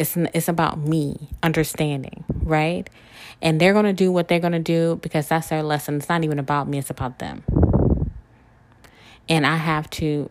It's 0.00 0.16
it's 0.16 0.48
about 0.48 0.78
me 0.78 1.28
understanding, 1.42 2.24
right? 2.42 2.88
And 3.42 3.60
they're 3.60 3.74
to 3.74 3.92
do 3.92 4.10
what 4.10 4.28
they're 4.28 4.40
to 4.40 4.58
do 4.58 4.98
because 5.02 5.28
that's 5.28 5.48
their 5.48 5.62
lesson. 5.62 5.96
It's 5.96 6.08
not 6.08 6.24
even 6.24 6.38
about 6.38 6.66
me, 6.66 6.78
it's 6.78 6.88
about 6.88 7.18
them. 7.18 7.44
And 9.28 9.46
I 9.46 9.56
have 9.56 9.90
to 9.90 10.30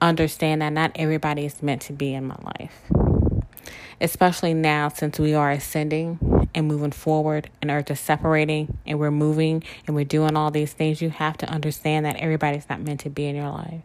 understand 0.00 0.62
that 0.62 0.72
not 0.72 0.92
everybody 0.94 1.44
is 1.44 1.62
meant 1.62 1.82
to 1.82 1.92
be 1.92 2.14
in 2.14 2.24
my 2.24 2.38
life. 2.58 2.80
Especially 4.00 4.54
now, 4.54 4.88
since 4.88 5.18
we 5.18 5.34
are 5.34 5.50
ascending 5.50 6.48
and 6.54 6.66
moving 6.66 6.90
forward, 6.90 7.50
and 7.60 7.70
Earth 7.70 7.90
is 7.90 8.00
separating, 8.00 8.78
and 8.86 8.98
we're 8.98 9.10
moving 9.10 9.62
and 9.86 9.94
we're 9.94 10.06
doing 10.06 10.36
all 10.36 10.50
these 10.50 10.72
things, 10.72 11.02
you 11.02 11.10
have 11.10 11.36
to 11.36 11.46
understand 11.50 12.06
that 12.06 12.16
everybody's 12.16 12.66
not 12.70 12.80
meant 12.80 13.00
to 13.00 13.10
be 13.10 13.26
in 13.26 13.36
your 13.36 13.50
life. 13.50 13.82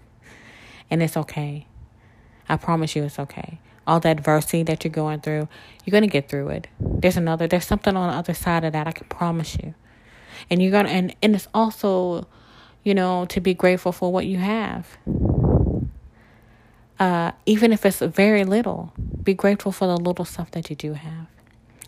And 0.89 1.03
it's 1.03 1.17
okay. 1.17 1.67
I 2.47 2.55
promise 2.55 2.95
you, 2.95 3.03
it's 3.03 3.19
okay. 3.19 3.59
All 3.87 3.99
the 3.99 4.09
adversity 4.09 4.63
that 4.63 4.83
you're 4.83 4.91
going 4.91 5.21
through, 5.21 5.47
you're 5.83 5.91
going 5.91 6.03
to 6.03 6.07
get 6.07 6.29
through 6.29 6.49
it. 6.49 6.67
There's 6.79 7.17
another, 7.17 7.47
there's 7.47 7.65
something 7.65 7.95
on 7.95 8.11
the 8.11 8.17
other 8.17 8.33
side 8.35 8.63
of 8.63 8.73
that, 8.73 8.85
I 8.85 8.91
can 8.91 9.07
promise 9.07 9.55
you. 9.55 9.73
And 10.49 10.61
you're 10.61 10.71
going 10.71 10.85
to, 10.85 10.91
and, 10.91 11.15
and 11.23 11.33
it's 11.33 11.47
also 11.53 12.27
you 12.87 12.93
know, 12.93 13.25
to 13.25 13.41
be 13.41 13.53
grateful 13.53 13.91
for 13.91 14.13
what 14.13 14.25
you 14.25 14.37
have. 14.37 14.97
Uh, 16.97 17.33
even 17.45 17.73
if 17.73 17.85
it's 17.85 17.99
very 17.99 18.45
little, 18.45 18.93
be 19.21 19.33
grateful 19.33 19.73
for 19.73 19.87
the 19.87 19.97
little 19.97 20.23
stuff 20.23 20.51
that 20.51 20.69
you 20.69 20.75
do 20.77 20.93
have. 20.93 21.27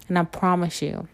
And 0.10 0.20
I 0.20 0.26
promise 0.26 0.82
you, 0.82 1.08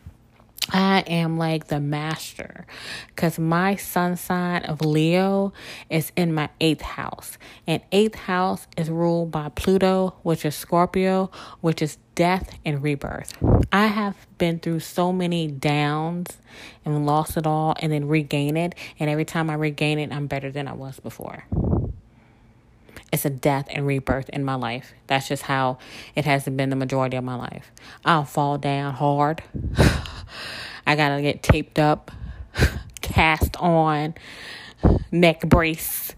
I 0.69 1.01
am 1.01 1.38
like 1.38 1.67
the 1.67 1.80
master 1.80 2.65
because 3.08 3.38
my 3.38 3.75
sun 3.75 4.15
sign 4.15 4.63
of 4.63 4.82
Leo 4.82 5.54
is 5.89 6.12
in 6.15 6.34
my 6.34 6.49
eighth 6.60 6.82
house. 6.82 7.38
And 7.67 7.82
eighth 7.91 8.15
house 8.15 8.67
is 8.75 8.89
ruled 8.89 9.32
by 9.32 9.49
Pluto, 9.49 10.15
which 10.23 10.43
is 10.43 10.56
Scorpio, 10.56 11.30
which 11.62 11.82
is 11.82 11.97
death 12.15 12.58
and 12.65 12.82
rebirth. 12.82 13.34
I 13.71 13.88
have 13.88 14.15
been 14.38 14.60
through 14.60 14.80
so 14.80 15.13
many 15.13 15.47
downs 15.47 16.38
and 16.84 17.06
lost 17.06 17.38
it 17.38 17.45
all 17.45 17.75
and 17.80 17.91
then 17.91 18.08
regain 18.08 18.58
it. 18.58 18.73
And 18.99 19.10
every 19.10 19.25
time 19.25 19.49
I 19.49 19.56
regain 19.56 19.99
it, 19.99 20.12
I'm 20.12 20.28
better 20.28 20.51
than 20.51 20.67
I 20.67 20.73
was 20.73 20.99
before. 20.99 21.43
It's 23.15 23.23
a 23.23 23.30
death 23.30 23.67
and 23.69 23.88
rebirth 23.88 24.28
in 24.28 24.43
my 24.43 24.56
life. 24.56 24.93
That's 25.08 25.30
just 25.30 25.43
how 25.43 25.78
it 26.15 26.25
has 26.25 26.43
been 26.43 26.69
the 26.69 26.75
majority 26.75 27.15
of 27.15 27.23
my 27.23 27.36
life. 27.36 27.71
I'll 28.04 28.25
fall 28.25 28.58
down 28.58 28.93
hard. 28.93 29.41
I 30.86 30.97
gotta 30.97 31.21
get 31.21 31.41
taped 31.41 31.80
up, 31.80 32.12
cast 33.01 33.56
on, 33.56 34.15
neck 35.13 35.47
brace, 35.47 36.13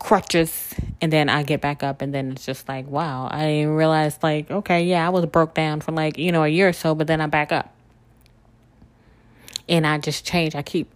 crutches, 0.00 0.74
and 1.00 1.12
then 1.12 1.28
I 1.28 1.44
get 1.44 1.60
back 1.60 1.84
up, 1.84 2.02
and 2.02 2.12
then 2.12 2.32
it's 2.32 2.44
just 2.44 2.68
like, 2.68 2.88
wow, 2.88 3.28
I 3.30 3.44
didn't 3.44 3.76
realize, 3.76 4.18
like, 4.20 4.50
okay, 4.50 4.82
yeah, 4.82 5.06
I 5.06 5.10
was 5.10 5.24
broke 5.26 5.54
down 5.54 5.80
for 5.80 5.92
like, 5.92 6.18
you 6.18 6.32
know, 6.32 6.42
a 6.42 6.48
year 6.48 6.70
or 6.70 6.72
so, 6.72 6.96
but 6.96 7.06
then 7.06 7.20
I 7.20 7.28
back 7.28 7.52
up. 7.52 7.72
And 9.68 9.86
I 9.86 9.98
just 9.98 10.26
change. 10.26 10.56
I 10.56 10.62
keep 10.62 10.92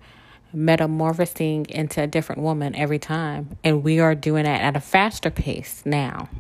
metamorphosing 0.57 1.67
into 1.69 2.03
a 2.03 2.07
different 2.07 2.41
woman 2.41 2.75
every 2.75 2.99
time. 2.99 3.59
And 3.63 3.85
we 3.85 4.01
are 4.01 4.15
doing 4.15 4.45
that 4.45 4.63
at 4.63 4.75
a 4.75 4.81
faster 4.81 5.31
pace 5.31 5.83
now 5.85 6.31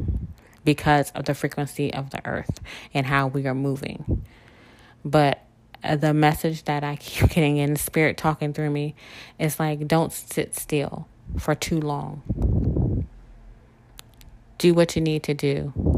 because 0.65 1.11
of 1.11 1.27
the 1.27 1.35
frequency 1.35 1.93
of 1.93 2.11
the 2.11 2.27
earth 2.27 2.61
and 2.95 3.07
how 3.07 3.27
we 3.27 3.47
are 3.47 3.55
moving. 3.55 4.25
But 5.05 5.43
uh, 5.85 5.97
the 5.97 6.15
message 6.15 6.65
that 6.65 6.83
I 6.83 6.97
keep 6.97 7.29
getting 7.35 7.59
in 7.59 7.77
spirit 7.77 8.17
talking 8.17 8.55
through 8.55 8.71
me 8.71 8.95
is 9.39 9.61
like, 9.61 9.87
don't 9.87 10.13
sit 10.13 10.55
still 10.55 11.07
for 11.39 11.55
too 11.55 11.81
long. 11.81 13.07
Do 14.57 14.73
what 14.73 14.97
you 14.97 15.03
need 15.03 15.23
to 15.25 15.35
do 15.35 15.96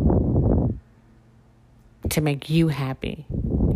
to 2.11 2.21
make 2.21 2.49
you 2.49 2.69
happy 2.69 3.27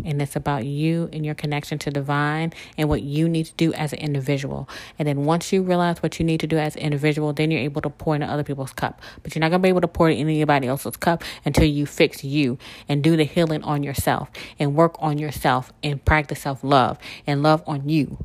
and 0.04 0.20
it's 0.20 0.36
about 0.36 0.64
you 0.64 1.08
and 1.12 1.24
your 1.24 1.34
connection 1.34 1.78
to 1.78 1.90
divine 1.90 2.52
and 2.76 2.88
what 2.88 3.02
you 3.02 3.28
need 3.28 3.46
to 3.46 3.54
do 3.54 3.72
as 3.74 3.92
an 3.92 3.98
individual. 3.98 4.68
And 4.98 5.06
then 5.06 5.24
once 5.24 5.52
you 5.52 5.62
realize 5.62 6.02
what 6.02 6.18
you 6.18 6.24
need 6.24 6.40
to 6.40 6.46
do 6.46 6.58
as 6.58 6.76
an 6.76 6.82
individual, 6.82 7.32
then 7.32 7.50
you're 7.50 7.60
able 7.60 7.82
to 7.82 7.90
pour 7.90 8.14
into 8.14 8.26
other 8.26 8.44
people's 8.44 8.72
cup. 8.72 9.00
But 9.22 9.34
you're 9.34 9.40
not 9.40 9.50
gonna 9.50 9.62
be 9.62 9.68
able 9.68 9.80
to 9.82 9.88
pour 9.88 10.08
into 10.10 10.22
anybody 10.22 10.66
else's 10.66 10.96
cup 10.96 11.22
until 11.44 11.64
you 11.64 11.86
fix 11.86 12.24
you 12.24 12.58
and 12.88 13.02
do 13.02 13.16
the 13.16 13.24
healing 13.24 13.62
on 13.62 13.82
yourself 13.82 14.30
and 14.58 14.74
work 14.74 14.96
on 14.98 15.18
yourself 15.18 15.72
and 15.82 16.04
practice 16.04 16.40
self 16.40 16.62
love 16.62 16.98
and 17.26 17.42
love 17.42 17.62
on 17.66 17.88
you 17.88 18.18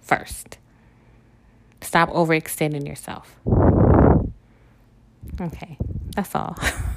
first. 0.00 0.58
Stop 1.80 2.10
overextending 2.10 2.86
yourself. 2.86 3.36
Okay, 5.40 5.76
that's 6.14 6.34
all. 6.34 6.56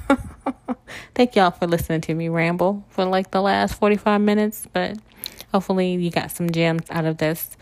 Thank 1.14 1.36
y'all 1.36 1.50
for 1.50 1.66
listening 1.66 2.00
to 2.02 2.14
me 2.14 2.28
ramble 2.28 2.84
for 2.90 3.04
like 3.04 3.30
the 3.30 3.40
last 3.40 3.74
45 3.74 4.20
minutes, 4.20 4.66
but 4.72 4.96
hopefully 5.52 5.94
you 5.94 6.10
got 6.10 6.30
some 6.30 6.50
gems 6.50 6.84
out 6.90 7.04
of 7.04 7.18
this. 7.18 7.56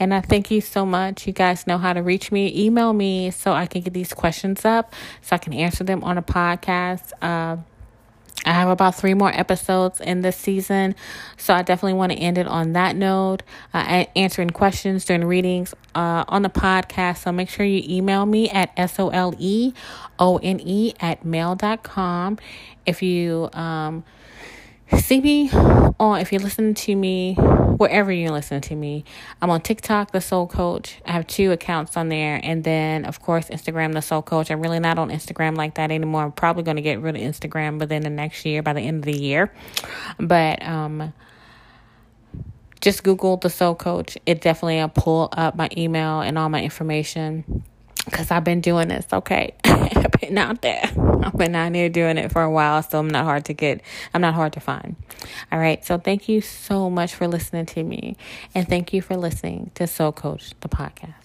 And 0.00 0.14
I 0.14 0.20
thank 0.20 0.50
you 0.50 0.60
so 0.60 0.86
much. 0.86 1.26
You 1.26 1.32
guys 1.32 1.66
know 1.66 1.76
how 1.76 1.92
to 1.92 2.02
reach 2.02 2.30
me. 2.30 2.52
Email 2.54 2.92
me 2.92 3.32
so 3.32 3.52
I 3.52 3.66
can 3.66 3.82
get 3.82 3.94
these 3.94 4.12
questions 4.12 4.64
up 4.64 4.94
so 5.22 5.34
I 5.34 5.38
can 5.38 5.52
answer 5.52 5.82
them 5.82 6.04
on 6.04 6.16
a 6.18 6.22
podcast. 6.22 7.12
Uh, 7.20 7.56
I 8.44 8.52
have 8.52 8.68
about 8.68 8.94
three 8.94 9.14
more 9.14 9.30
episodes 9.30 10.00
in 10.00 10.22
this 10.22 10.36
season, 10.36 10.94
so 11.36 11.54
I 11.54 11.62
definitely 11.62 11.94
want 11.94 12.12
to 12.12 12.18
end 12.18 12.38
it 12.38 12.46
on 12.46 12.72
that 12.72 12.96
note. 12.96 13.42
Uh, 13.74 14.04
answering 14.14 14.50
questions 14.50 15.04
during 15.04 15.24
readings 15.24 15.74
uh, 15.94 16.24
on 16.28 16.42
the 16.42 16.48
podcast. 16.48 17.18
So 17.18 17.32
make 17.32 17.48
sure 17.48 17.66
you 17.66 17.82
email 17.86 18.26
me 18.26 18.48
at 18.48 18.70
S 18.76 18.98
O 18.98 19.08
L 19.08 19.34
E 19.38 19.74
O 20.18 20.38
N 20.38 20.60
E 20.62 20.94
at 21.00 21.24
mail.com. 21.24 22.38
If 22.86 23.02
you 23.02 23.50
um, 23.52 24.04
see 24.96 25.20
me 25.20 25.50
on, 25.52 26.20
if 26.20 26.32
you're 26.32 26.40
listening 26.40 26.74
to 26.74 26.94
me, 26.94 27.34
wherever 27.34 28.10
you're 28.10 28.30
listening 28.30 28.62
to 28.62 28.74
me, 28.74 29.04
I'm 29.42 29.50
on 29.50 29.60
TikTok, 29.60 30.12
The 30.12 30.20
Soul 30.20 30.46
Coach. 30.46 31.00
I 31.04 31.12
have 31.12 31.26
two 31.26 31.52
accounts 31.52 31.96
on 31.96 32.08
there. 32.08 32.40
And 32.42 32.64
then, 32.64 33.04
of 33.04 33.20
course, 33.20 33.48
Instagram, 33.48 33.92
The 33.92 34.02
Soul 34.02 34.22
Coach. 34.22 34.50
I'm 34.50 34.60
really 34.60 34.80
not 34.80 34.98
on 34.98 35.10
Instagram 35.10 35.56
like 35.56 35.74
that 35.74 35.90
anymore. 35.90 36.24
I'm 36.24 36.32
probably 36.32 36.62
going 36.62 36.76
to 36.76 36.82
get 36.82 37.00
rid 37.00 37.16
of 37.16 37.22
Instagram 37.22 37.78
within 37.78 38.02
the 38.02 38.10
next 38.10 38.44
year, 38.44 38.62
by 38.62 38.72
the 38.72 38.80
end 38.80 38.98
of 38.98 39.04
the 39.04 39.18
year. 39.18 39.52
But, 40.18 40.62
um, 40.62 41.12
just 42.80 43.02
Google 43.02 43.36
the 43.36 43.50
Soul 43.50 43.74
Coach. 43.74 44.16
It 44.24 44.40
definitely 44.40 44.76
will 44.76 44.88
pull 44.88 45.28
up 45.32 45.56
my 45.56 45.68
email 45.76 46.20
and 46.20 46.38
all 46.38 46.48
my 46.48 46.62
information 46.62 47.64
because 48.10 48.30
I've 48.30 48.44
been 48.44 48.60
doing 48.60 48.88
this. 48.88 49.06
Okay, 49.12 49.54
I've 49.64 50.10
been 50.20 50.38
out 50.38 50.62
there. 50.62 50.90
I've 51.22 51.36
been 51.36 51.54
out 51.54 51.74
here 51.74 51.88
doing 51.88 52.18
it 52.18 52.32
for 52.32 52.42
a 52.42 52.50
while, 52.50 52.82
so 52.82 52.98
I'm 52.98 53.08
not 53.08 53.24
hard 53.24 53.44
to 53.46 53.54
get. 53.54 53.82
I'm 54.14 54.20
not 54.20 54.34
hard 54.34 54.52
to 54.54 54.60
find. 54.60 54.96
All 55.52 55.58
right. 55.58 55.84
So 55.84 55.98
thank 55.98 56.28
you 56.28 56.40
so 56.40 56.88
much 56.88 57.14
for 57.14 57.28
listening 57.28 57.66
to 57.66 57.82
me, 57.82 58.16
and 58.54 58.68
thank 58.68 58.92
you 58.92 59.02
for 59.02 59.16
listening 59.16 59.70
to 59.74 59.86
Soul 59.86 60.12
Coach 60.12 60.52
the 60.60 60.68
podcast. 60.68 61.17